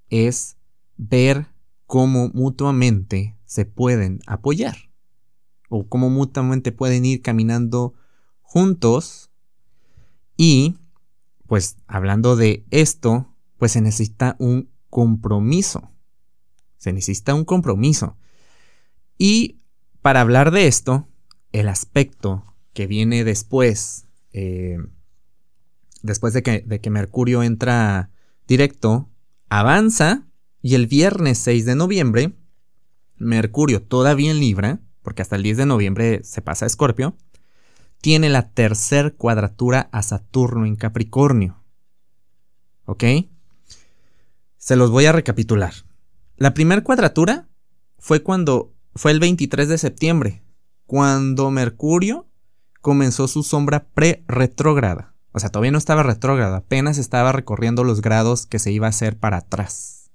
es 0.09 0.57
ver 0.97 1.47
cómo 1.85 2.29
mutuamente 2.33 3.37
se 3.45 3.65
pueden 3.65 4.19
apoyar 4.27 4.77
o 5.69 5.87
cómo 5.87 6.09
mutuamente 6.09 6.71
pueden 6.71 7.05
ir 7.05 7.21
caminando 7.21 7.93
juntos 8.41 9.31
y 10.37 10.75
pues 11.47 11.77
hablando 11.85 12.35
de 12.35 12.65
esto, 12.71 13.27
pues 13.57 13.73
se 13.73 13.81
necesita 13.81 14.37
un 14.39 14.69
compromiso. 14.89 15.91
Se 16.77 16.93
necesita 16.93 17.35
un 17.35 17.43
compromiso. 17.43 18.15
Y 19.23 19.59
para 20.01 20.21
hablar 20.21 20.49
de 20.49 20.65
esto, 20.65 21.07
el 21.51 21.69
aspecto 21.69 22.55
que 22.73 22.87
viene 22.87 23.23
después, 23.23 24.07
eh, 24.33 24.79
después 26.01 26.33
de 26.33 26.41
que, 26.41 26.61
de 26.61 26.81
que 26.81 26.89
Mercurio 26.89 27.43
entra 27.43 28.09
directo, 28.47 29.11
avanza 29.47 30.23
y 30.63 30.73
el 30.73 30.87
viernes 30.87 31.37
6 31.37 31.65
de 31.65 31.75
noviembre, 31.75 32.33
Mercurio 33.15 33.83
todavía 33.83 34.31
en 34.31 34.39
Libra, 34.39 34.79
porque 35.03 35.21
hasta 35.21 35.35
el 35.35 35.43
10 35.43 35.57
de 35.57 35.65
noviembre 35.67 36.23
se 36.23 36.41
pasa 36.41 36.65
a 36.65 36.67
Escorpio, 36.67 37.15
tiene 38.01 38.27
la 38.27 38.49
tercer 38.49 39.13
cuadratura 39.13 39.87
a 39.91 40.01
Saturno 40.01 40.65
en 40.65 40.75
Capricornio. 40.75 41.61
¿Ok? 42.85 43.03
Se 44.57 44.75
los 44.75 44.89
voy 44.89 45.05
a 45.05 45.11
recapitular. 45.11 45.73
La 46.37 46.55
primera 46.55 46.83
cuadratura 46.83 47.47
fue 47.99 48.23
cuando 48.23 48.73
fue 48.95 49.11
el 49.11 49.19
23 49.19 49.67
de 49.67 49.77
septiembre, 49.77 50.43
cuando 50.85 51.49
Mercurio 51.51 52.27
comenzó 52.81 53.27
su 53.27 53.43
sombra 53.43 53.87
pre-retrógrada. 53.93 55.13
O 55.31 55.39
sea, 55.39 55.49
todavía 55.49 55.71
no 55.71 55.77
estaba 55.77 56.03
retrógrada, 56.03 56.57
apenas 56.57 56.97
estaba 56.97 57.31
recorriendo 57.31 57.83
los 57.83 58.01
grados 58.01 58.45
que 58.45 58.59
se 58.59 58.71
iba 58.71 58.87
a 58.87 58.89
hacer 58.89 59.17
para 59.17 59.37
atrás. 59.37 60.11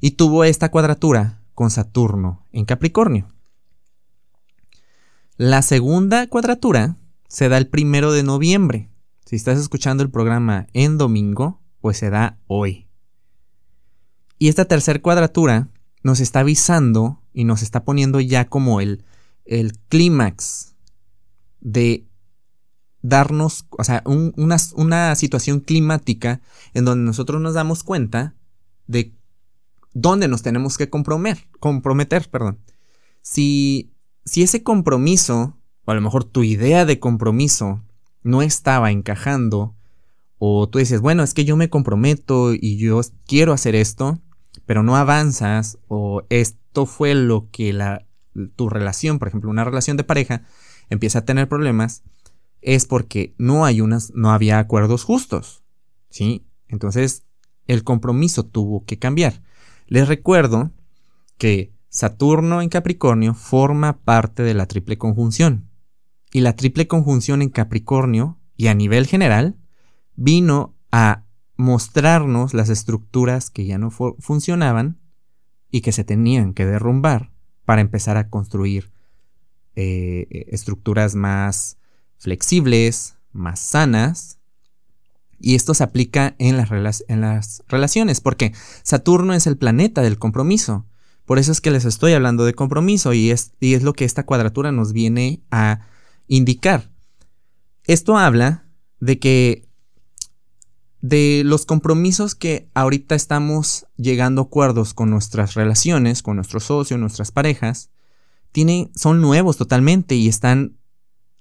Y 0.00 0.12
tuvo 0.12 0.44
esta 0.44 0.70
cuadratura 0.70 1.40
con 1.54 1.70
Saturno 1.70 2.44
en 2.52 2.66
Capricornio. 2.66 3.28
La 5.38 5.62
segunda 5.62 6.26
cuadratura 6.26 6.96
se 7.28 7.48
da 7.48 7.56
el 7.56 7.68
primero 7.68 8.12
de 8.12 8.22
noviembre. 8.22 8.90
Si 9.24 9.36
estás 9.36 9.58
escuchando 9.58 10.02
el 10.02 10.10
programa 10.10 10.66
en 10.74 10.98
domingo, 10.98 11.60
pues 11.80 11.96
se 11.96 12.10
da 12.10 12.38
hoy. 12.46 12.88
Y 14.38 14.48
esta 14.48 14.66
tercera 14.66 15.00
cuadratura 15.00 15.68
nos 16.06 16.20
está 16.20 16.40
avisando 16.40 17.20
y 17.32 17.42
nos 17.42 17.62
está 17.62 17.82
poniendo 17.82 18.20
ya 18.20 18.48
como 18.48 18.80
el, 18.80 19.04
el 19.44 19.76
clímax 19.88 20.76
de 21.60 22.06
darnos, 23.02 23.66
o 23.70 23.82
sea, 23.82 24.04
una, 24.04 24.56
una, 24.76 25.16
situación 25.16 25.58
climática 25.58 26.40
en 26.74 26.84
donde 26.84 27.04
nosotros 27.04 27.42
nos 27.42 27.54
damos 27.54 27.82
cuenta 27.82 28.36
de 28.86 29.16
dónde 29.94 30.28
nos 30.28 30.42
tenemos 30.42 30.78
que 30.78 30.88
comprometer, 30.88 31.44
comprometer, 31.58 32.30
perdón. 32.30 32.60
Si, 33.20 33.90
si 34.24 34.44
ese 34.44 34.62
compromiso, 34.62 35.58
o 35.86 35.90
a 35.90 35.96
lo 35.96 36.02
mejor 36.02 36.22
tu 36.22 36.44
idea 36.44 36.84
de 36.84 37.00
compromiso 37.00 37.82
no 38.22 38.42
estaba 38.42 38.92
encajando, 38.92 39.74
o 40.38 40.68
tú 40.68 40.78
dices, 40.78 41.00
bueno, 41.00 41.24
es 41.24 41.34
que 41.34 41.44
yo 41.44 41.56
me 41.56 41.68
comprometo 41.68 42.54
y 42.54 42.76
yo 42.76 43.00
quiero 43.26 43.52
hacer 43.52 43.74
esto, 43.74 44.20
pero 44.66 44.82
no 44.82 44.96
avanzas, 44.96 45.78
o 45.88 46.22
es, 46.28 46.56
fue 46.84 47.14
lo 47.14 47.48
que 47.50 47.72
la, 47.72 48.06
tu 48.56 48.68
relación, 48.68 49.18
por 49.18 49.28
ejemplo, 49.28 49.48
una 49.48 49.64
relación 49.64 49.96
de 49.96 50.04
pareja, 50.04 50.42
empieza 50.90 51.20
a 51.20 51.24
tener 51.24 51.48
problemas, 51.48 52.02
es 52.60 52.84
porque 52.84 53.34
no 53.38 53.64
hay 53.64 53.80
unas, 53.80 54.12
no 54.14 54.32
había 54.32 54.58
acuerdos 54.58 55.04
justos. 55.04 55.62
¿Sí? 56.10 56.46
Entonces, 56.68 57.24
el 57.66 57.84
compromiso 57.84 58.44
tuvo 58.44 58.84
que 58.84 58.98
cambiar. 58.98 59.42
Les 59.86 60.08
recuerdo 60.08 60.72
que 61.38 61.72
Saturno 61.88 62.60
en 62.60 62.68
Capricornio 62.68 63.34
forma 63.34 64.00
parte 64.00 64.42
de 64.42 64.54
la 64.54 64.66
triple 64.66 64.98
conjunción. 64.98 65.70
Y 66.32 66.40
la 66.40 66.54
triple 66.54 66.86
conjunción 66.86 67.40
en 67.40 67.48
Capricornio, 67.48 68.38
y 68.56 68.66
a 68.66 68.74
nivel 68.74 69.06
general, 69.06 69.56
vino 70.14 70.74
a 70.90 71.25
mostrarnos 71.56 72.54
las 72.54 72.68
estructuras 72.68 73.50
que 73.50 73.64
ya 73.64 73.78
no 73.78 73.90
funcionaban 73.90 75.00
y 75.70 75.80
que 75.80 75.92
se 75.92 76.04
tenían 76.04 76.54
que 76.54 76.66
derrumbar 76.66 77.32
para 77.64 77.80
empezar 77.80 78.16
a 78.16 78.28
construir 78.28 78.92
eh, 79.74 80.46
estructuras 80.50 81.14
más 81.14 81.78
flexibles, 82.18 83.18
más 83.32 83.60
sanas 83.60 84.38
Y 85.38 85.54
esto 85.54 85.74
se 85.74 85.84
aplica 85.84 86.34
en 86.38 86.56
las, 86.56 87.04
en 87.08 87.20
las 87.20 87.62
relaciones, 87.68 88.22
porque 88.22 88.54
Saturno 88.82 89.34
es 89.34 89.46
el 89.46 89.58
planeta 89.58 90.00
del 90.00 90.18
compromiso. 90.18 90.86
Por 91.26 91.38
eso 91.38 91.52
es 91.52 91.60
que 91.60 91.70
les 91.70 91.84
estoy 91.84 92.14
hablando 92.14 92.46
de 92.46 92.54
compromiso 92.54 93.12
y 93.12 93.30
es, 93.30 93.52
y 93.60 93.74
es 93.74 93.82
lo 93.82 93.92
que 93.92 94.06
esta 94.06 94.24
cuadratura 94.24 94.72
nos 94.72 94.92
viene 94.92 95.42
a 95.50 95.80
indicar. 96.26 96.90
Esto 97.84 98.16
habla 98.16 98.66
de 99.00 99.18
que 99.18 99.65
de 101.00 101.42
los 101.44 101.66
compromisos 101.66 102.34
que 102.34 102.68
ahorita 102.74 103.14
estamos 103.14 103.86
llegando 103.96 104.42
a 104.42 104.44
acuerdos 104.44 104.94
con 104.94 105.10
nuestras 105.10 105.54
relaciones, 105.54 106.22
con 106.22 106.36
nuestros 106.36 106.64
socios, 106.64 106.98
nuestras 106.98 107.30
parejas, 107.30 107.90
son 108.94 109.20
nuevos 109.20 109.58
totalmente 109.58 110.14
y 110.14 110.28
están 110.28 110.78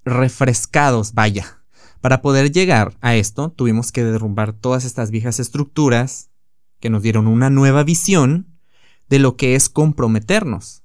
refrescados, 0.04 1.14
vaya. 1.14 1.62
Para 2.02 2.22
poder 2.22 2.52
llegar 2.52 2.98
a 3.00 3.16
esto, 3.16 3.52
tuvimos 3.52 3.92
que 3.92 4.04
derrumbar 4.04 4.54
todas 4.54 4.84
estas 4.84 5.12
viejas 5.12 5.40
estructuras 5.40 6.30
que 6.80 6.90
nos 6.90 7.02
dieron 7.02 7.28
una 7.28 7.50
nueva 7.50 7.84
visión 7.84 8.48
de 9.08 9.20
lo 9.20 9.38
que 9.38 9.56
es 9.56 9.70
comprometernos. 9.70 10.84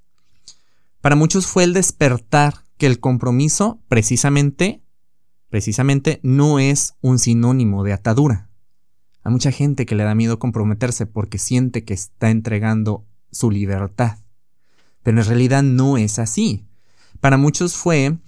Para 1.00 1.16
muchos 1.16 1.46
fue 1.46 1.64
el 1.64 1.72
despertar 1.72 2.64
que 2.78 2.86
el 2.86 3.00
compromiso 3.00 3.82
precisamente, 3.88 4.82
precisamente 5.48 6.20
no 6.22 6.60
es 6.60 6.94
un 7.00 7.18
sinónimo 7.18 7.82
de 7.82 7.92
atadura. 7.92 8.49
Hay 9.22 9.32
mucha 9.32 9.52
gente 9.52 9.86
que 9.86 9.94
le 9.94 10.04
da 10.04 10.14
miedo 10.14 10.38
comprometerse 10.38 11.06
porque 11.06 11.38
siente 11.38 11.84
que 11.84 11.94
está 11.94 12.30
entregando 12.30 13.06
su 13.30 13.50
libertad. 13.50 14.18
Pero 15.02 15.20
en 15.20 15.26
realidad 15.26 15.62
no 15.62 15.96
es 15.96 16.18
así. 16.18 16.66
Para 17.20 17.36
muchos 17.36 17.76
fue 17.76 18.18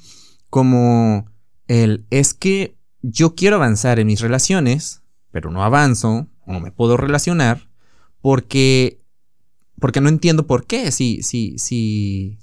como 0.50 1.26
el 1.66 2.06
es 2.10 2.34
que 2.34 2.76
yo 3.00 3.34
quiero 3.34 3.56
avanzar 3.56 3.98
en 3.98 4.06
mis 4.06 4.20
relaciones, 4.20 5.02
pero 5.30 5.50
no 5.50 5.64
avanzo 5.64 6.28
no 6.46 6.60
me 6.60 6.72
puedo 6.72 6.96
relacionar 6.96 7.68
porque 8.20 8.98
porque 9.80 10.00
no 10.00 10.08
entiendo 10.08 10.46
por 10.46 10.66
qué 10.66 10.92
si 10.92 11.22
si 11.22 11.58
si 11.58 12.38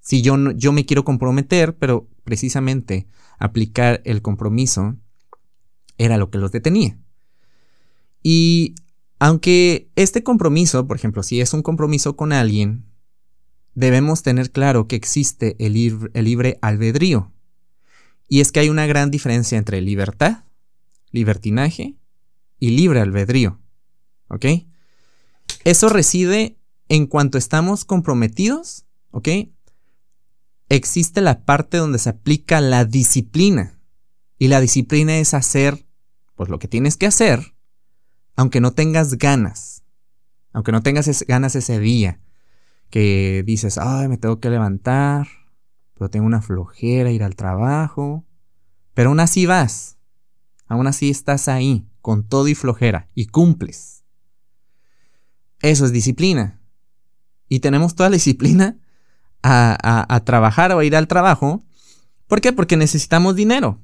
si 0.00 0.22
yo 0.22 0.36
yo 0.52 0.72
me 0.72 0.84
quiero 0.84 1.04
comprometer, 1.04 1.76
pero 1.76 2.08
precisamente 2.24 3.08
aplicar 3.38 4.02
el 4.04 4.22
compromiso 4.22 4.96
era 5.98 6.18
lo 6.18 6.30
que 6.30 6.38
los 6.38 6.52
detenía. 6.52 6.98
Y 8.22 8.74
aunque 9.18 9.90
este 9.96 10.22
compromiso, 10.22 10.86
por 10.86 10.96
ejemplo, 10.96 11.22
si 11.22 11.40
es 11.40 11.52
un 11.52 11.62
compromiso 11.62 12.16
con 12.16 12.32
alguien, 12.32 12.86
debemos 13.74 14.22
tener 14.22 14.50
claro 14.50 14.88
que 14.88 14.96
existe 14.96 15.56
el, 15.58 15.74
libre, 15.74 16.58
albedrío. 16.62 17.32
Y 18.28 18.40
es 18.40 18.52
que 18.52 18.60
hay 18.60 18.68
una 18.68 18.86
gran 18.86 19.10
diferencia 19.10 19.58
entre 19.58 19.80
libertad, 19.80 20.44
libertinaje 21.10 21.96
y 22.58 22.70
libre 22.70 23.00
albedrío. 23.00 23.60
¿Ok? 24.28 24.46
Eso 25.64 25.88
reside 25.88 26.56
en 26.88 27.06
cuanto 27.06 27.38
estamos 27.38 27.84
comprometidos, 27.84 28.86
¿ok? 29.10 29.28
Existe 30.68 31.20
la 31.20 31.44
parte 31.44 31.76
donde 31.76 31.98
se 31.98 32.10
aplica 32.10 32.60
la 32.60 32.84
disciplina. 32.84 33.78
Y 34.38 34.48
la 34.48 34.60
disciplina 34.60 35.18
es 35.18 35.34
hacer, 35.34 35.86
pues 36.36 36.48
lo 36.48 36.58
que 36.58 36.68
tienes 36.68 36.96
que 36.96 37.06
hacer, 37.06 37.54
aunque 38.40 38.62
no 38.62 38.72
tengas 38.72 39.18
ganas, 39.18 39.84
aunque 40.54 40.72
no 40.72 40.82
tengas 40.82 41.24
ganas 41.28 41.54
ese 41.56 41.78
día, 41.78 42.22
que 42.88 43.42
dices, 43.44 43.76
ay, 43.76 44.08
me 44.08 44.16
tengo 44.16 44.40
que 44.40 44.48
levantar, 44.48 45.28
pero 45.92 46.08
tengo 46.08 46.24
una 46.24 46.40
flojera 46.40 47.10
ir 47.10 47.22
al 47.22 47.36
trabajo, 47.36 48.24
pero 48.94 49.10
aún 49.10 49.20
así 49.20 49.44
vas, 49.44 49.98
aún 50.68 50.86
así 50.86 51.10
estás 51.10 51.48
ahí, 51.48 51.86
con 52.00 52.26
todo 52.26 52.48
y 52.48 52.54
flojera, 52.54 53.08
y 53.14 53.26
cumples. 53.26 54.04
Eso 55.60 55.84
es 55.84 55.92
disciplina. 55.92 56.62
Y 57.46 57.60
tenemos 57.60 57.94
toda 57.94 58.08
la 58.08 58.14
disciplina 58.14 58.78
a, 59.42 60.06
a 60.08 60.24
trabajar 60.24 60.72
o 60.72 60.78
a 60.78 60.84
ir 60.86 60.96
al 60.96 61.08
trabajo. 61.08 61.62
¿Por 62.26 62.40
qué? 62.40 62.54
Porque 62.54 62.78
necesitamos 62.78 63.36
dinero. 63.36 63.82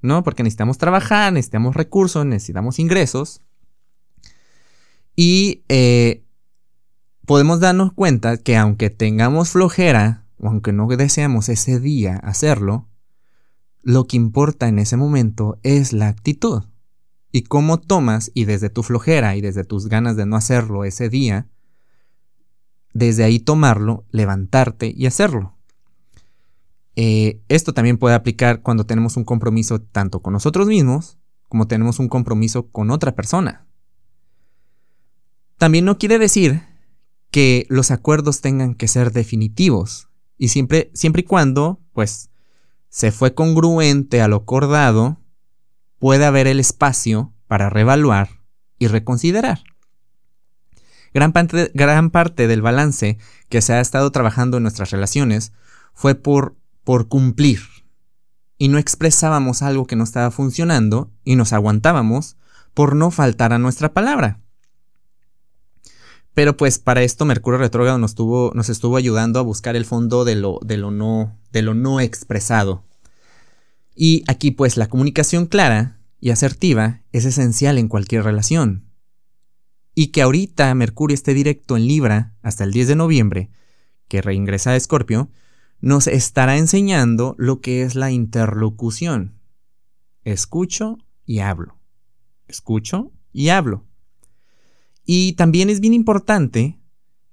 ¿No? 0.00 0.22
Porque 0.22 0.44
necesitamos 0.44 0.78
trabajar, 0.78 1.32
necesitamos 1.32 1.74
recursos, 1.74 2.24
necesitamos 2.24 2.78
ingresos. 2.78 3.40
Y 5.16 5.64
eh, 5.68 6.24
podemos 7.26 7.60
darnos 7.60 7.92
cuenta 7.92 8.36
que 8.36 8.56
aunque 8.56 8.90
tengamos 8.90 9.50
flojera, 9.50 10.26
o 10.38 10.48
aunque 10.48 10.72
no 10.72 10.86
deseamos 10.86 11.48
ese 11.48 11.80
día 11.80 12.16
hacerlo, 12.16 12.88
lo 13.82 14.06
que 14.06 14.16
importa 14.16 14.68
en 14.68 14.78
ese 14.78 14.96
momento 14.96 15.58
es 15.62 15.92
la 15.92 16.08
actitud. 16.08 16.64
Y 17.30 17.42
cómo 17.42 17.80
tomas 17.80 18.30
y 18.34 18.44
desde 18.44 18.70
tu 18.70 18.82
flojera 18.82 19.36
y 19.36 19.40
desde 19.40 19.64
tus 19.64 19.88
ganas 19.88 20.16
de 20.16 20.26
no 20.26 20.36
hacerlo 20.36 20.84
ese 20.84 21.08
día, 21.08 21.48
desde 22.92 23.24
ahí 23.24 23.40
tomarlo, 23.40 24.04
levantarte 24.10 24.92
y 24.96 25.06
hacerlo. 25.06 25.56
Eh, 26.96 27.42
esto 27.48 27.74
también 27.74 27.98
puede 27.98 28.14
aplicar 28.14 28.62
cuando 28.62 28.86
tenemos 28.86 29.16
un 29.16 29.24
compromiso 29.24 29.80
tanto 29.80 30.22
con 30.22 30.32
nosotros 30.32 30.68
mismos 30.68 31.18
como 31.48 31.68
tenemos 31.68 32.00
un 32.00 32.08
compromiso 32.08 32.68
con 32.70 32.90
otra 32.90 33.14
persona. 33.14 33.66
También 35.58 35.84
no 35.84 35.98
quiere 35.98 36.18
decir 36.18 36.62
que 37.30 37.66
los 37.68 37.90
acuerdos 37.90 38.40
tengan 38.40 38.74
que 38.74 38.88
ser 38.88 39.12
definitivos 39.12 40.08
y 40.38 40.48
siempre, 40.48 40.90
siempre 40.94 41.22
y 41.22 41.24
cuando, 41.24 41.80
pues, 41.92 42.30
se 42.88 43.12
fue 43.12 43.34
congruente 43.34 44.20
a 44.20 44.28
lo 44.28 44.36
acordado, 44.36 45.20
puede 45.98 46.24
haber 46.24 46.46
el 46.46 46.60
espacio 46.60 47.32
para 47.46 47.70
reevaluar 47.70 48.28
y 48.78 48.88
reconsiderar. 48.88 49.62
Gran 51.12 51.32
parte, 51.32 52.46
del 52.46 52.62
balance 52.62 53.18
que 53.48 53.62
se 53.62 53.72
ha 53.72 53.80
estado 53.80 54.10
trabajando 54.10 54.56
en 54.56 54.64
nuestras 54.64 54.90
relaciones 54.90 55.52
fue 55.92 56.16
por 56.16 56.56
cumplir. 57.08 57.60
Y 58.58 58.68
no 58.68 58.78
expresábamos 58.78 59.62
algo 59.62 59.86
que 59.86 59.96
no 59.96 60.04
estaba 60.04 60.30
funcionando 60.32 61.12
y 61.24 61.36
nos 61.36 61.52
aguantábamos 61.52 62.36
por 62.74 62.96
no 62.96 63.12
faltar 63.12 63.52
a 63.52 63.58
nuestra 63.58 63.92
palabra. 63.92 64.40
Pero 66.34 66.56
pues 66.56 66.80
para 66.80 67.02
esto 67.02 67.24
Mercurio 67.24 67.58
retrógrado 67.58 67.98
nos, 67.98 68.10
estuvo 68.68 68.96
ayudando 68.96 69.38
a 69.38 69.42
buscar 69.42 69.76
el 69.76 69.84
fondo 69.84 70.24
de 70.24 70.34
lo, 70.34 70.58
de 70.62 70.76
lo, 70.76 70.90
no, 70.90 71.38
de 71.52 71.62
lo 71.62 71.74
no 71.74 72.00
expresado. 72.00 72.84
Y 73.94 74.24
aquí 74.26 74.50
pues 74.50 74.76
la 74.76 74.88
comunicación 74.88 75.46
clara 75.46 76.00
y 76.20 76.30
asertiva 76.30 77.02
es 77.12 77.24
esencial 77.24 77.78
en 77.78 77.88
cualquier 77.88 78.24
relación. 78.24 78.90
Y 79.94 80.08
que 80.08 80.22
ahorita 80.22 80.74
Mercurio 80.74 81.14
esté 81.14 81.34
directo 81.34 81.76
en 81.76 81.86
Libra 81.86 82.34
hasta 82.42 82.64
el 82.64 82.72
10 82.72 82.88
de 82.88 82.96
noviembre, 82.96 83.50
que 84.08 84.20
reingresa 84.20 84.70
a 84.70 84.76
Escorpio, 84.76 85.30
nos 85.80 86.08
estará 86.08 86.56
enseñando 86.56 87.36
lo 87.38 87.60
que 87.60 87.82
es 87.82 87.94
la 87.94 88.10
interlocución. 88.10 89.38
Escucho 90.24 90.98
y 91.26 91.40
hablo. 91.40 91.78
Escucho 92.48 93.12
y 93.32 93.50
hablo. 93.50 93.84
Y 95.04 95.34
también 95.34 95.70
es 95.70 95.80
bien 95.80 95.94
importante 95.94 96.78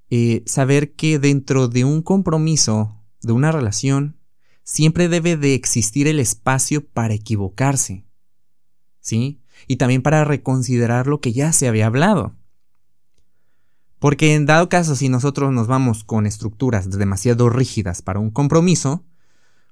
eh, 0.09 0.43
saber 0.45 0.93
que 0.93 1.19
dentro 1.19 1.67
de 1.67 1.85
un 1.85 2.01
compromiso, 2.01 3.01
de 3.21 3.31
una 3.31 3.51
relación, 3.51 4.17
siempre 4.63 5.07
debe 5.07 5.37
de 5.37 5.53
existir 5.53 6.07
el 6.07 6.19
espacio 6.19 6.85
para 6.85 7.13
equivocarse. 7.13 8.05
¿Sí? 8.99 9.41
Y 9.67 9.77
también 9.77 10.01
para 10.01 10.25
reconsiderar 10.25 11.07
lo 11.07 11.21
que 11.21 11.33
ya 11.33 11.53
se 11.53 11.67
había 11.67 11.87
hablado. 11.87 12.35
Porque 13.99 14.33
en 14.33 14.45
dado 14.45 14.67
caso, 14.67 14.95
si 14.95 15.09
nosotros 15.09 15.53
nos 15.53 15.67
vamos 15.67 16.03
con 16.03 16.25
estructuras 16.25 16.89
demasiado 16.89 17.49
rígidas 17.49 18.01
para 18.01 18.19
un 18.19 18.31
compromiso, 18.31 19.05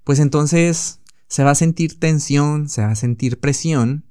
pues 0.04 0.20
entonces 0.20 1.02
se 1.28 1.44
va 1.44 1.52
a 1.52 1.56
sentir 1.56 2.00
tensión, 2.00 2.70
se 2.70 2.82
va 2.82 2.92
a 2.92 2.96
sentir 2.96 3.40
presión 3.40 4.09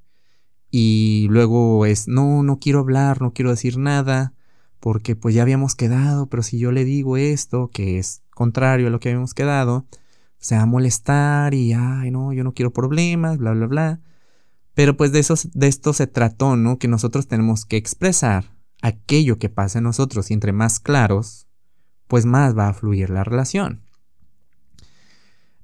y 0.70 1.26
luego 1.30 1.86
es, 1.86 2.08
no, 2.08 2.42
no 2.42 2.58
quiero 2.58 2.80
hablar, 2.80 3.22
no 3.22 3.32
quiero 3.32 3.50
decir 3.50 3.78
nada, 3.78 4.34
porque 4.80 5.16
pues 5.16 5.34
ya 5.34 5.42
habíamos 5.42 5.74
quedado, 5.74 6.28
pero 6.28 6.42
si 6.42 6.58
yo 6.58 6.72
le 6.72 6.84
digo 6.84 7.16
esto, 7.16 7.70
que 7.72 7.98
es 7.98 8.22
contrario 8.30 8.88
a 8.88 8.90
lo 8.90 9.00
que 9.00 9.08
habíamos 9.08 9.34
quedado, 9.34 9.86
se 10.38 10.56
va 10.56 10.62
a 10.62 10.66
molestar 10.66 11.54
y, 11.54 11.72
ay, 11.72 12.10
no, 12.10 12.32
yo 12.32 12.44
no 12.44 12.54
quiero 12.54 12.72
problemas, 12.72 13.38
bla, 13.38 13.52
bla, 13.52 13.66
bla. 13.66 14.00
Pero 14.74 14.96
pues 14.96 15.10
de, 15.10 15.18
eso, 15.18 15.34
de 15.54 15.66
esto 15.66 15.92
se 15.92 16.06
trató, 16.06 16.56
¿no? 16.56 16.78
Que 16.78 16.86
nosotros 16.86 17.26
tenemos 17.26 17.64
que 17.64 17.76
expresar 17.76 18.54
aquello 18.80 19.38
que 19.38 19.48
pasa 19.48 19.78
en 19.78 19.84
nosotros 19.84 20.30
y 20.30 20.34
entre 20.34 20.52
más 20.52 20.78
claros, 20.78 21.48
pues 22.06 22.26
más 22.26 22.56
va 22.56 22.68
a 22.68 22.74
fluir 22.74 23.10
la 23.10 23.24
relación. 23.24 23.82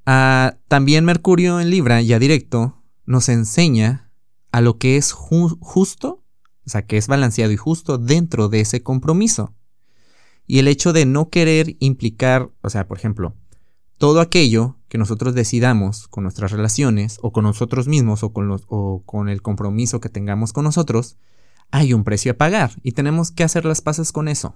Ah, 0.06 0.56
también 0.68 1.04
Mercurio 1.04 1.60
en 1.60 1.70
Libra, 1.70 2.02
ya 2.02 2.18
directo, 2.18 2.82
nos 3.06 3.28
enseña 3.28 4.03
a 4.54 4.60
lo 4.60 4.78
que 4.78 4.96
es 4.96 5.10
justo, 5.10 6.22
o 6.64 6.70
sea, 6.70 6.86
que 6.86 6.96
es 6.96 7.08
balanceado 7.08 7.50
y 7.50 7.56
justo 7.56 7.98
dentro 7.98 8.48
de 8.48 8.60
ese 8.60 8.84
compromiso. 8.84 9.52
Y 10.46 10.60
el 10.60 10.68
hecho 10.68 10.92
de 10.92 11.06
no 11.06 11.28
querer 11.28 11.74
implicar, 11.80 12.52
o 12.62 12.70
sea, 12.70 12.86
por 12.86 12.96
ejemplo, 12.96 13.34
todo 13.98 14.20
aquello 14.20 14.78
que 14.86 14.96
nosotros 14.96 15.34
decidamos 15.34 16.06
con 16.06 16.22
nuestras 16.22 16.52
relaciones 16.52 17.18
o 17.20 17.32
con 17.32 17.42
nosotros 17.42 17.88
mismos 17.88 18.22
o 18.22 18.32
con, 18.32 18.46
los, 18.46 18.62
o 18.68 19.02
con 19.04 19.28
el 19.28 19.42
compromiso 19.42 19.98
que 19.98 20.08
tengamos 20.08 20.52
con 20.52 20.62
nosotros, 20.62 21.16
hay 21.72 21.92
un 21.92 22.04
precio 22.04 22.30
a 22.30 22.36
pagar 22.36 22.74
y 22.84 22.92
tenemos 22.92 23.32
que 23.32 23.42
hacer 23.42 23.64
las 23.64 23.80
paces 23.80 24.12
con 24.12 24.28
eso. 24.28 24.54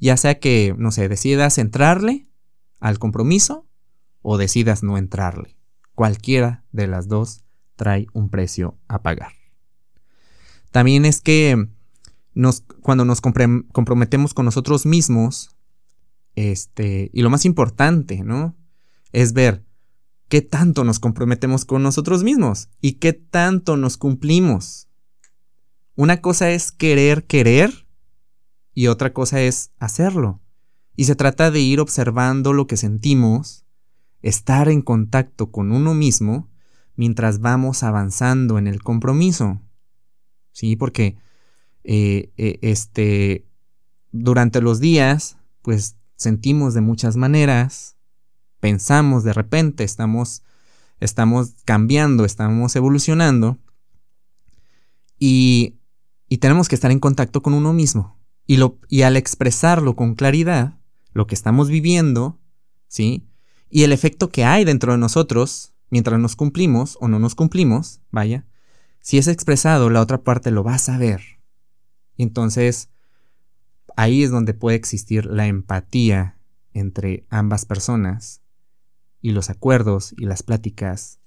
Ya 0.00 0.16
sea 0.16 0.40
que, 0.40 0.74
no 0.76 0.90
sé, 0.90 1.08
decidas 1.08 1.58
entrarle 1.58 2.26
al 2.80 2.98
compromiso 2.98 3.68
o 4.20 4.36
decidas 4.36 4.82
no 4.82 4.98
entrarle. 4.98 5.56
Cualquiera 5.94 6.64
de 6.72 6.88
las 6.88 7.06
dos 7.06 7.44
trae 7.82 8.06
un 8.12 8.28
precio 8.28 8.78
a 8.86 9.02
pagar. 9.02 9.32
También 10.70 11.04
es 11.04 11.20
que 11.20 11.66
nos, 12.32 12.60
cuando 12.80 13.04
nos 13.04 13.20
comprometemos 13.20 14.34
con 14.34 14.44
nosotros 14.44 14.86
mismos, 14.86 15.56
este, 16.36 17.10
y 17.12 17.22
lo 17.22 17.30
más 17.30 17.44
importante, 17.44 18.22
¿no? 18.22 18.54
Es 19.10 19.32
ver 19.32 19.64
qué 20.28 20.42
tanto 20.42 20.84
nos 20.84 21.00
comprometemos 21.00 21.64
con 21.64 21.82
nosotros 21.82 22.22
mismos 22.22 22.68
y 22.80 22.92
qué 23.00 23.14
tanto 23.14 23.76
nos 23.76 23.96
cumplimos. 23.96 24.86
Una 25.96 26.20
cosa 26.20 26.52
es 26.52 26.70
querer 26.70 27.26
querer 27.26 27.88
y 28.74 28.86
otra 28.86 29.12
cosa 29.12 29.40
es 29.40 29.72
hacerlo. 29.80 30.40
Y 30.94 31.06
se 31.06 31.16
trata 31.16 31.50
de 31.50 31.58
ir 31.58 31.80
observando 31.80 32.52
lo 32.52 32.68
que 32.68 32.76
sentimos, 32.76 33.66
estar 34.20 34.68
en 34.68 34.82
contacto 34.82 35.50
con 35.50 35.72
uno 35.72 35.94
mismo 35.94 36.51
mientras 36.96 37.40
vamos 37.40 37.82
avanzando 37.82 38.58
en 38.58 38.66
el 38.66 38.82
compromiso. 38.82 39.60
Sí, 40.52 40.76
porque 40.76 41.16
eh, 41.84 42.32
eh, 42.36 42.58
este, 42.62 43.46
durante 44.10 44.60
los 44.60 44.80
días, 44.80 45.38
pues 45.62 45.96
sentimos 46.16 46.74
de 46.74 46.80
muchas 46.80 47.16
maneras, 47.16 47.96
pensamos 48.60 49.24
de 49.24 49.32
repente, 49.32 49.84
estamos, 49.84 50.42
estamos 51.00 51.54
cambiando, 51.64 52.24
estamos 52.24 52.76
evolucionando 52.76 53.58
y, 55.18 55.78
y 56.28 56.38
tenemos 56.38 56.68
que 56.68 56.74
estar 56.74 56.90
en 56.90 57.00
contacto 57.00 57.42
con 57.42 57.54
uno 57.54 57.72
mismo. 57.72 58.20
Y, 58.46 58.56
lo, 58.56 58.78
y 58.88 59.02
al 59.02 59.16
expresarlo 59.16 59.96
con 59.96 60.14
claridad, 60.14 60.78
lo 61.12 61.26
que 61.26 61.34
estamos 61.34 61.68
viviendo, 61.68 62.40
¿sí? 62.88 63.28
Y 63.70 63.84
el 63.84 63.92
efecto 63.92 64.28
que 64.28 64.44
hay 64.44 64.64
dentro 64.64 64.92
de 64.92 64.98
nosotros 64.98 65.71
mientras 65.92 66.18
nos 66.18 66.36
cumplimos 66.36 66.96
o 67.02 67.06
no 67.06 67.18
nos 67.18 67.34
cumplimos, 67.34 68.00
vaya, 68.10 68.46
si 69.00 69.18
es 69.18 69.28
expresado, 69.28 69.90
la 69.90 70.00
otra 70.00 70.24
parte 70.24 70.50
lo 70.50 70.64
va 70.64 70.76
a 70.76 70.78
saber. 70.78 71.20
Entonces, 72.16 72.88
ahí 73.94 74.22
es 74.22 74.30
donde 74.30 74.54
puede 74.54 74.78
existir 74.78 75.26
la 75.26 75.46
empatía 75.48 76.38
entre 76.72 77.26
ambas 77.28 77.66
personas 77.66 78.40
y 79.20 79.32
los 79.32 79.50
acuerdos 79.50 80.14
y 80.16 80.24
las 80.24 80.42
pláticas, 80.42 81.20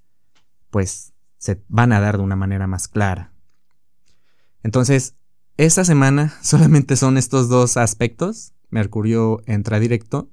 pues 0.72 1.14
se 1.38 1.64
van 1.68 1.92
a 1.92 2.00
dar 2.00 2.18
de 2.18 2.24
una 2.24 2.36
manera 2.36 2.66
más 2.66 2.88
clara. 2.88 3.34
Entonces, 4.64 5.14
esta 5.58 5.86
semana 5.86 6.34
solamente 6.42 6.96
son 6.96 7.18
estos 7.20 7.50
dos 7.50 7.78
aspectos. 7.78 8.56
Mercurio 8.72 9.44
entra 9.46 9.80
directo 9.80 10.32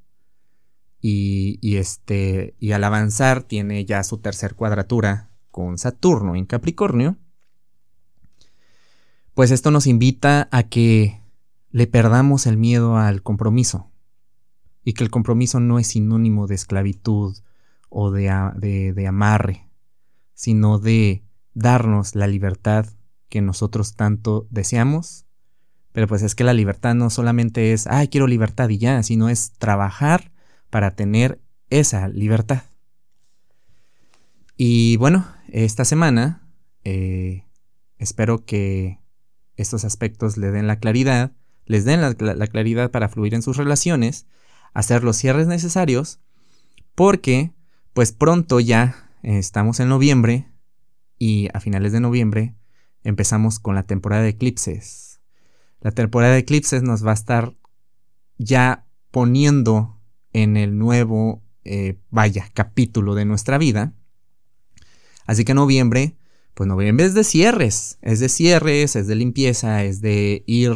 y, 1.04 1.76
este, 1.76 2.54
y 2.60 2.72
al 2.72 2.84
avanzar 2.84 3.42
tiene 3.42 3.84
ya 3.84 4.04
su 4.04 4.18
tercer 4.18 4.54
cuadratura 4.54 5.30
con 5.50 5.76
Saturno 5.76 6.36
en 6.36 6.46
Capricornio 6.46 7.18
pues 9.34 9.50
esto 9.50 9.70
nos 9.70 9.86
invita 9.86 10.48
a 10.50 10.64
que 10.64 11.22
le 11.70 11.86
perdamos 11.86 12.46
el 12.46 12.58
miedo 12.58 12.98
al 12.98 13.22
compromiso 13.22 13.90
y 14.84 14.92
que 14.92 15.04
el 15.04 15.10
compromiso 15.10 15.58
no 15.58 15.78
es 15.78 15.86
sinónimo 15.86 16.46
de 16.46 16.54
esclavitud 16.54 17.36
o 17.88 18.10
de, 18.10 18.92
de, 18.94 19.06
amarre, 19.06 19.70
sino 20.34 20.78
de 20.78 21.22
darnos 21.54 22.14
la 22.14 22.26
libertad 22.26 22.86
que 23.28 23.40
nosotros 23.40 23.94
tanto 23.94 24.46
deseamos. 24.50 25.24
Pero 25.92 26.08
pues 26.08 26.22
es 26.22 26.34
que 26.34 26.44
la 26.44 26.54
libertad 26.54 26.94
no 26.94 27.08
solamente 27.08 27.72
es, 27.72 27.86
ay, 27.86 28.08
quiero 28.08 28.26
libertad 28.26 28.68
y 28.68 28.78
ya, 28.78 29.02
sino 29.02 29.28
es 29.28 29.52
trabajar 29.52 30.31
para 30.72 30.96
tener 30.96 31.38
esa 31.68 32.08
libertad. 32.08 32.62
Y 34.56 34.96
bueno, 34.96 35.26
esta 35.48 35.84
semana 35.84 36.48
eh, 36.82 37.44
espero 37.98 38.46
que 38.46 38.98
estos 39.56 39.84
aspectos 39.84 40.38
le 40.38 40.50
den 40.50 40.66
la 40.66 40.78
claridad, 40.78 41.32
les 41.66 41.84
den 41.84 42.00
la, 42.00 42.14
claridad 42.14 42.90
para 42.90 43.10
fluir 43.10 43.34
en 43.34 43.42
sus 43.42 43.58
relaciones, 43.58 44.26
hacer 44.72 45.04
los 45.04 45.18
cierres 45.18 45.46
necesarios, 45.46 46.20
porque 46.94 47.52
pues 47.92 48.12
pronto 48.12 48.58
ya 48.58 49.10
estamos 49.22 49.78
en 49.78 49.90
noviembre 49.90 50.48
y 51.18 51.50
a 51.52 51.60
finales 51.60 51.92
de 51.92 52.00
noviembre 52.00 52.54
empezamos 53.04 53.58
con 53.58 53.74
la 53.74 53.82
temporada 53.82 54.22
de 54.22 54.30
eclipses. 54.30 55.20
La 55.82 55.90
temporada 55.90 56.32
de 56.32 56.40
eclipses 56.40 56.82
nos 56.82 57.06
va 57.06 57.10
a 57.10 57.14
estar 57.14 57.52
ya 58.38 58.86
poniendo 59.10 60.01
en 60.32 60.56
el 60.56 60.78
nuevo, 60.78 61.42
eh, 61.64 61.98
vaya, 62.10 62.50
capítulo 62.54 63.14
de 63.14 63.24
nuestra 63.24 63.58
vida. 63.58 63.92
Así 65.26 65.44
que 65.44 65.54
noviembre 65.54 66.16
pues 66.54 66.68
noviembre 66.68 67.06
es 67.06 67.14
de 67.14 67.24
cierres, 67.24 67.98
es 68.02 68.20
de 68.20 68.28
cierres, 68.28 68.96
es 68.96 69.06
de 69.06 69.14
limpieza, 69.14 69.84
es 69.84 70.00
de 70.00 70.44
ir 70.46 70.72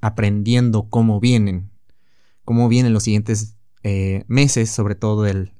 aprendiendo 0.00 0.88
cómo 0.88 1.20
vienen, 1.20 1.70
cómo 2.44 2.68
vienen 2.68 2.92
los 2.92 3.04
siguientes 3.04 3.56
eh, 3.84 4.24
meses, 4.26 4.70
sobre 4.70 4.96
todo 4.96 5.22
del, 5.22 5.52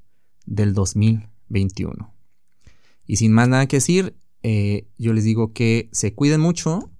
del 0.45 0.73
2021. 0.73 2.13
Y 3.07 3.15
sin 3.15 3.31
más 3.31 3.47
nada 3.47 3.67
que 3.67 3.77
decir, 3.77 4.17
eh, 4.43 4.87
yo 4.97 5.13
les 5.13 5.23
digo 5.23 5.53
que 5.53 5.89
se 5.93 6.13
cuiden 6.13 6.41
mucho 6.41 6.91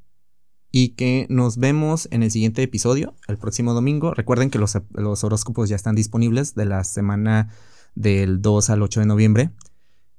y 0.76 0.96
que 0.96 1.28
nos 1.30 1.58
vemos 1.58 2.08
en 2.10 2.24
el 2.24 2.32
siguiente 2.32 2.64
episodio, 2.64 3.14
el 3.28 3.38
próximo 3.38 3.76
domingo. 3.76 4.16
Recuerden 4.16 4.50
que 4.50 4.58
los, 4.58 4.76
los 4.90 5.24
horóscopos 5.24 5.70
ya 5.70 5.76
están 5.76 5.94
disponibles 5.94 6.56
de 6.56 6.66
la 6.66 6.84
semana 6.84 7.50
del 7.94 8.42
2 8.42 8.72
al 8.72 8.82
8 8.82 9.02
de 9.02 9.06
noviembre. 9.06 9.52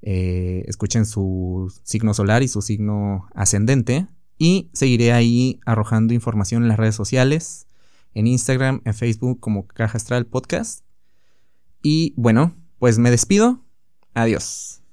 Eh, 0.01 0.64
escuchen 0.69 1.07
su 1.07 1.75
signo 1.83 2.14
solar 2.14 2.45
y 2.45 2.49
su 2.49 2.62
signo 2.62 3.27
ascendente. 3.35 4.07
Y 4.38 4.71
seguiré 4.73 5.12
ahí 5.12 5.59
arrojando 5.67 6.14
información 6.14 6.62
en 6.62 6.69
las 6.69 6.79
redes 6.79 6.95
sociales, 6.95 7.67
en 8.14 8.29
Instagram, 8.29 8.81
en 8.85 8.95
Facebook 8.95 9.40
como 9.40 9.67
Caja 9.67 9.97
Astral 9.97 10.25
Podcast. 10.25 10.85
Y 11.83 12.14
bueno, 12.17 12.55
pues 12.79 13.01
me 13.01 13.11
despido. 13.11 13.64
Adiós. 14.14 14.84